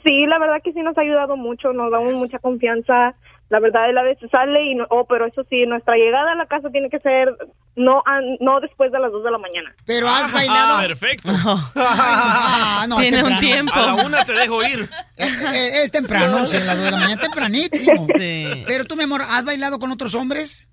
[0.06, 3.16] Sí, la verdad que sí nos ha ayudado mucho, nos damos mucha confianza.
[3.54, 6.36] La verdad, él a veces sale y no, oh, pero eso sí, nuestra llegada a
[6.36, 7.30] la casa tiene que ser
[7.76, 8.02] no
[8.40, 9.76] no después de las 2 de la mañana.
[9.86, 10.80] Pero has bailado.
[10.88, 11.30] Perfecto.
[11.76, 13.74] Ah, no, Tiene un tiempo.
[13.76, 14.90] A la una te dejo ir.
[15.18, 16.46] Eh, eh, es temprano, No.
[16.48, 18.08] sí, a las 2 de la mañana, tempranísimo.
[18.18, 18.64] Sí.
[18.66, 20.68] Pero tú, mi amor, ¿has bailado con otros hombres?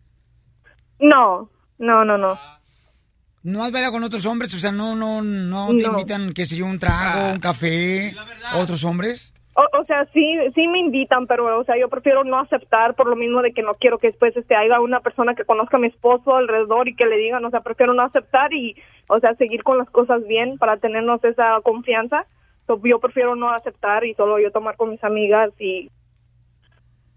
[0.98, 2.38] No, no, no, no.
[3.42, 4.54] ¿No has bailado con otros hombres?
[4.54, 5.92] O sea, no, no, no te No.
[5.92, 8.14] invitan, qué sé yo, un trago, un café,
[8.54, 9.32] otros hombres.
[9.54, 13.16] O, sea, sí, sí me invitan, pero, o sea, yo prefiero no aceptar por lo
[13.16, 15.88] mismo de que no quiero que después este, haya una persona que conozca a mi
[15.88, 18.76] esposo alrededor y que le digan, o sea, prefiero no aceptar y,
[19.08, 22.26] o sea, seguir con las cosas bien para tenernos esa confianza.
[22.66, 25.90] So, yo prefiero no aceptar y solo yo tomar con mis amigas y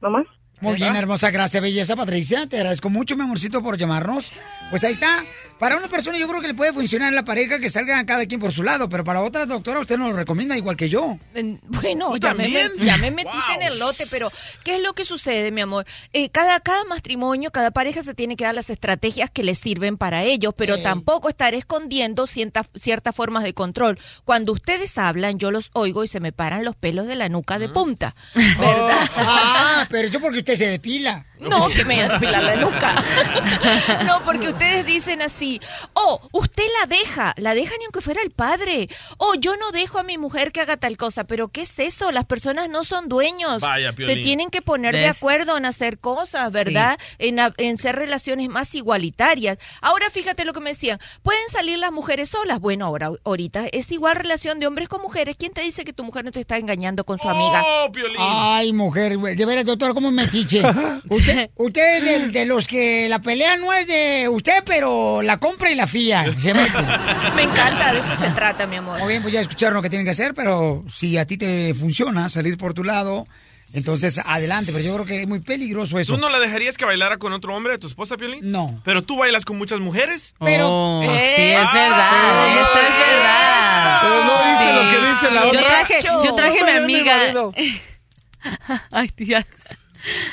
[0.01, 0.25] no más.
[0.61, 2.47] Muy bien, hermosa, gracias, belleza, Patricia.
[2.47, 4.31] Te agradezco mucho, mi amorcito, por llamarnos.
[4.69, 5.23] Pues ahí está.
[5.59, 8.39] Para una persona yo creo que le puede funcionar la pareja que salgan cada quien
[8.39, 11.17] por su lado, pero para otra doctora usted nos lo recomienda igual que yo.
[11.33, 14.29] En- Bueno, ¿Tú ya me, ya me metiste en el lote, pero
[14.63, 15.85] ¿qué es lo que sucede, mi amor?
[16.11, 19.97] Eh, cada, cada matrimonio, cada pareja se tiene que dar las estrategias que les sirven
[19.97, 23.99] para ellos, pero tampoco estar escondiendo ciertas ciertas formas de control.
[24.25, 27.57] Cuando ustedes hablan, yo los oigo y se me paran los pelos de la nuca
[27.59, 28.15] de punta.
[28.35, 29.09] ¿Verdad?
[29.15, 31.25] Ah, pero yo porque usted se depila.
[31.49, 33.03] No, que me voy a depilar la nuca.
[34.05, 35.59] No, porque ustedes dicen así,
[35.93, 38.89] oh, usted la deja, la deja ni aunque fuera el padre.
[39.17, 42.11] Oh, yo no dejo a mi mujer que haga tal cosa, pero ¿qué es eso?
[42.11, 43.61] Las personas no son dueños.
[43.61, 46.97] Vaya, Se tienen que poner de acuerdo en hacer cosas, ¿verdad?
[47.19, 49.57] En, en ser relaciones más igualitarias.
[49.81, 52.59] Ahora fíjate lo que me decían, ¿pueden salir las mujeres solas?
[52.59, 55.35] Bueno, ahora ahorita es igual relación de hombres con mujeres.
[55.37, 57.63] ¿Quién te dice que tu mujer no te está engañando con su amiga?
[57.65, 58.17] Oh, Piolín.
[58.19, 60.61] Ay, mujer, de veras, doctor, ¿cómo me metiche?
[61.09, 65.37] Usted Usted, es de, de los que la pelea no es de usted, pero la
[65.39, 66.25] compra y la fía.
[66.41, 66.71] Se mete.
[67.35, 68.99] Me encanta, de eso se trata, mi amor.
[68.99, 71.73] Muy bien, pues ya escucharon lo que tienen que hacer, pero si a ti te
[71.73, 73.27] funciona salir por tu lado,
[73.73, 74.71] entonces adelante.
[74.71, 76.13] Pero yo creo que es muy peligroso eso.
[76.15, 78.39] ¿Tú no la dejarías que bailara con otro hombre, tu esposa, Piolín?
[78.51, 78.81] No.
[78.83, 80.33] ¿Pero tú bailas con muchas mujeres?
[80.39, 82.61] Pero- Oh, sí, Eh, es verdad.
[82.61, 83.99] Esto es verdad.
[84.01, 84.73] Pero no dice Sí.
[84.75, 85.61] lo que dice la Yo otra.
[85.67, 87.33] traje, yo traje a mi amiga.
[88.91, 89.45] Ay, tía.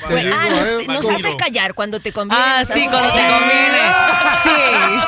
[0.09, 2.42] Bueno, ah, no- eh, nos haces callar cuando te conviene.
[2.44, 3.80] Ah, sí, cuando te conviene.
[4.42, 4.51] Sí,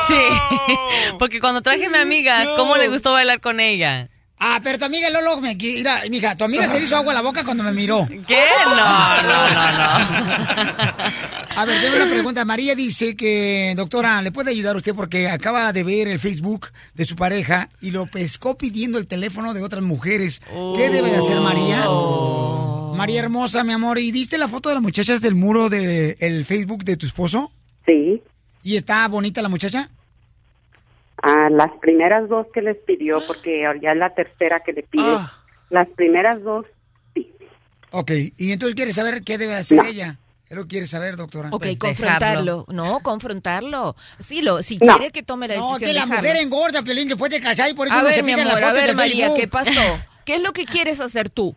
[0.08, 1.14] sí.
[1.18, 4.08] Porque cuando traje a mi amiga, ¿cómo le gustó bailar con ella?
[4.38, 7.14] Ah, pero tu amiga Lolo me mira, mija, tu amiga se le hizo agua a
[7.14, 8.06] la boca cuando me miró.
[8.26, 8.44] ¿Qué?
[8.66, 8.74] No,
[9.22, 9.88] no, no, no.
[11.56, 12.44] A ver, tengo una pregunta.
[12.44, 14.94] María dice que, doctora, ¿le puede ayudar usted?
[14.94, 19.54] Porque acaba de ver el Facebook de su pareja y lo pescó pidiendo el teléfono
[19.54, 20.42] de otras mujeres.
[20.76, 21.84] ¿Qué debe de hacer María?
[22.96, 23.98] María hermosa, mi amor.
[23.98, 27.50] ¿Y viste la foto de las muchachas del muro del Facebook de tu esposo?
[27.86, 28.22] Sí.
[28.62, 29.90] ¿Y está bonita la muchacha?
[31.22, 35.04] A las primeras dos que les pidió, porque ya es la tercera que le pide.
[35.06, 35.32] Ah.
[35.70, 36.66] Las primeras dos,
[37.94, 39.84] Ok, y entonces quiere saber qué debe hacer No.
[39.84, 40.16] ella.
[40.48, 41.50] ¿Qué lo quiere saber, doctora?
[41.52, 42.64] Ok, Pues confrontarlo.
[42.68, 43.94] No, confrontarlo.
[44.18, 44.96] Sí, lo, si No.
[44.96, 45.78] quiere que tome la No, decisión.
[45.90, 46.16] que la dejarlo.
[46.22, 48.46] mujer engorda, Piolín, después de casar y por eso A no ver, se mi amor,
[48.46, 49.40] las a fotos ver, de María, Facebook.
[49.40, 49.70] ¿qué pasó?
[50.24, 51.54] ¿Qué es lo que quieres hacer tú?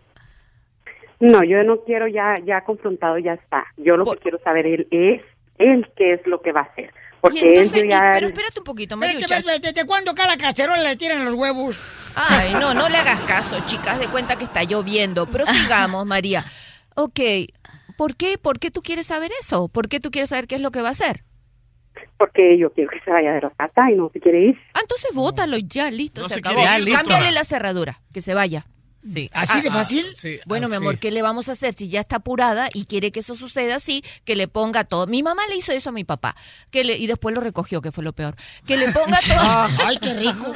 [1.19, 3.65] No, yo no quiero ya, ya confrontado, ya está.
[3.77, 5.21] Yo lo que quiero saber él es,
[5.57, 6.93] él qué es lo que va a hacer.
[7.21, 8.11] Porque Y entonces, él ya...
[8.13, 9.45] pero espérate un poquito, Mariuchas.
[9.61, 12.13] ¿Desde cuándo cada cacerola le tiran los huevos?
[12.15, 15.25] Ay, no, no le hagas caso, chicas, de cuenta que está lloviendo.
[15.25, 16.45] Pero sigamos, María.
[16.95, 17.19] Ok,
[17.97, 19.67] ¿por qué, ¿por qué tú quieres saber eso?
[19.69, 21.23] ¿Por qué tú quieres saber qué es lo que va a hacer?
[22.17, 24.57] Porque yo quiero que se vaya de la casa y no se quiere ir.
[24.73, 26.57] Ah, entonces bótalo ya, listo, No se se acabó.
[26.61, 28.65] quiere ir, Cámbiale la cerradura, que se vaya.
[29.13, 29.29] Sí.
[29.33, 30.05] ¿Así de Ah, fácil?
[30.45, 33.19] Bueno, mi amor, ¿qué le vamos a hacer si ya está apurada y quiere que
[33.19, 34.03] eso suceda así?
[34.23, 35.05] Que le ponga todo.
[35.07, 36.35] Mi mamá le hizo eso a mi papá
[36.71, 38.35] que le, y después lo recogió, que fue lo peor.
[38.65, 39.37] Que le ponga todo.
[39.39, 40.53] Ah, ay, qué rico.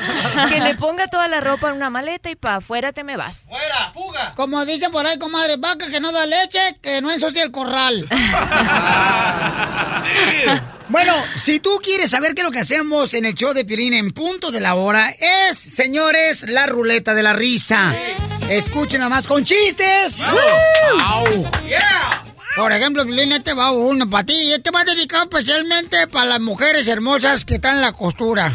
[0.49, 3.43] que le ponga toda la ropa en una maleta y para afuera te me vas.
[3.47, 4.33] ¡Fuera, fuga!
[4.35, 8.05] Como dicen por ahí, comadre, vaca que no da leche, que no ensucia el corral.
[10.89, 13.93] bueno, si tú quieres saber qué es lo que hacemos en el show de Piolín
[13.93, 17.93] en punto de la hora, es, señores, la ruleta de la risa.
[18.49, 20.17] Escuchen nada más con chistes.
[22.55, 24.33] Por ejemplo, Piolín, este va uno para ti.
[24.33, 28.51] y Este va dedicado especialmente para las mujeres hermosas que están en la costura.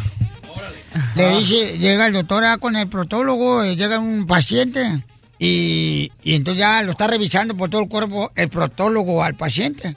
[1.15, 5.03] Le dice, llega el doctor ah, con el protólogo, eh, llega un paciente
[5.39, 9.97] y, y entonces ya lo está revisando por todo el cuerpo el protólogo al paciente.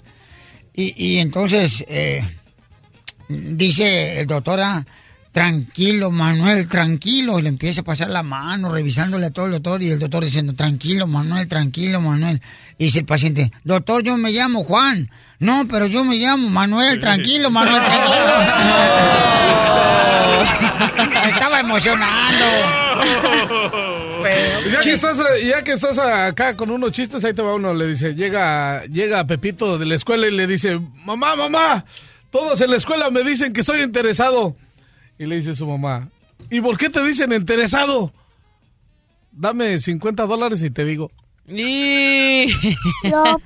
[0.78, 2.24] Y, y entonces eh,
[3.28, 4.86] dice el doctor, ah,
[5.32, 9.82] tranquilo Manuel, tranquilo, y le empieza a pasar la mano revisándole a todo el doctor
[9.82, 12.44] y el doctor diciendo, tranquilo Manuel, tranquilo Manuel.
[12.78, 15.10] Y dice el paciente, doctor, yo me llamo Juan.
[15.40, 18.16] No, pero yo me llamo Manuel, tranquilo Manuel, tranquilo.
[21.24, 22.46] Me estaba emocionando.
[24.72, 27.74] Ya que, estás, eh, ya que estás acá con unos chistes, ahí te va uno,
[27.74, 31.86] le dice, llega, llega Pepito de la escuela y le dice, mamá, mamá,
[32.32, 34.56] todos en la escuela me dicen que soy interesado.
[35.18, 36.10] Y le dice su mamá,
[36.50, 38.14] ¿y por qué te dicen interesado?
[39.32, 41.12] Dame 50 dólares y te digo.
[41.48, 42.48] Y...
[43.04, 43.38] Yo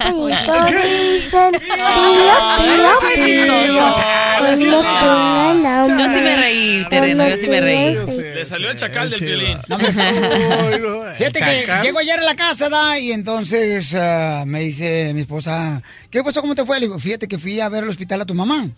[6.09, 6.37] sí me
[6.71, 7.95] reí, Teresa, yo sí me reí.
[7.95, 9.57] Le salió el chacal del violín.
[11.17, 12.97] Fíjate que llego ayer a la casa, ¿da?
[12.99, 16.41] Y entonces ah, me dice mi esposa, ¿qué pasó?
[16.41, 16.79] ¿Cómo te fue?
[16.79, 18.69] Le digo, fíjate que fui a ver al hospital a tu mamá.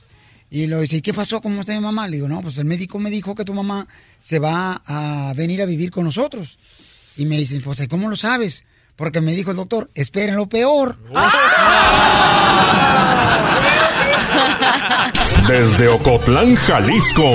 [0.50, 1.42] Y lo dice, ¿y qué pasó?
[1.42, 2.08] ¿Cómo está mi mamá?
[2.08, 3.88] Le digo, no, pues el médico me dijo que tu mamá
[4.20, 6.58] se va a venir a vivir con nosotros.
[7.18, 8.64] Y me dice mi esposa, ¿y cómo lo sabes?
[8.96, 10.98] Porque me dijo el doctor, esperen lo peor.
[15.48, 17.30] Desde Ocotlán, Jalisco,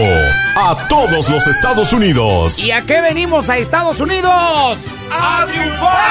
[0.56, 2.58] a todos los Estados Unidos.
[2.58, 4.78] ¿Y a qué venimos a Estados Unidos?
[5.10, 6.08] ¡A triunfar!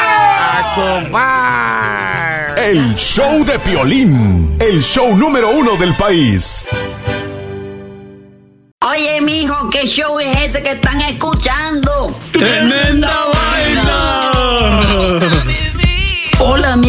[2.60, 6.68] El show de Piolín, el show número uno del país.
[8.82, 12.16] Oye, mijo, ¿qué show es ese que están escuchando?
[12.32, 13.10] ¡Tremenda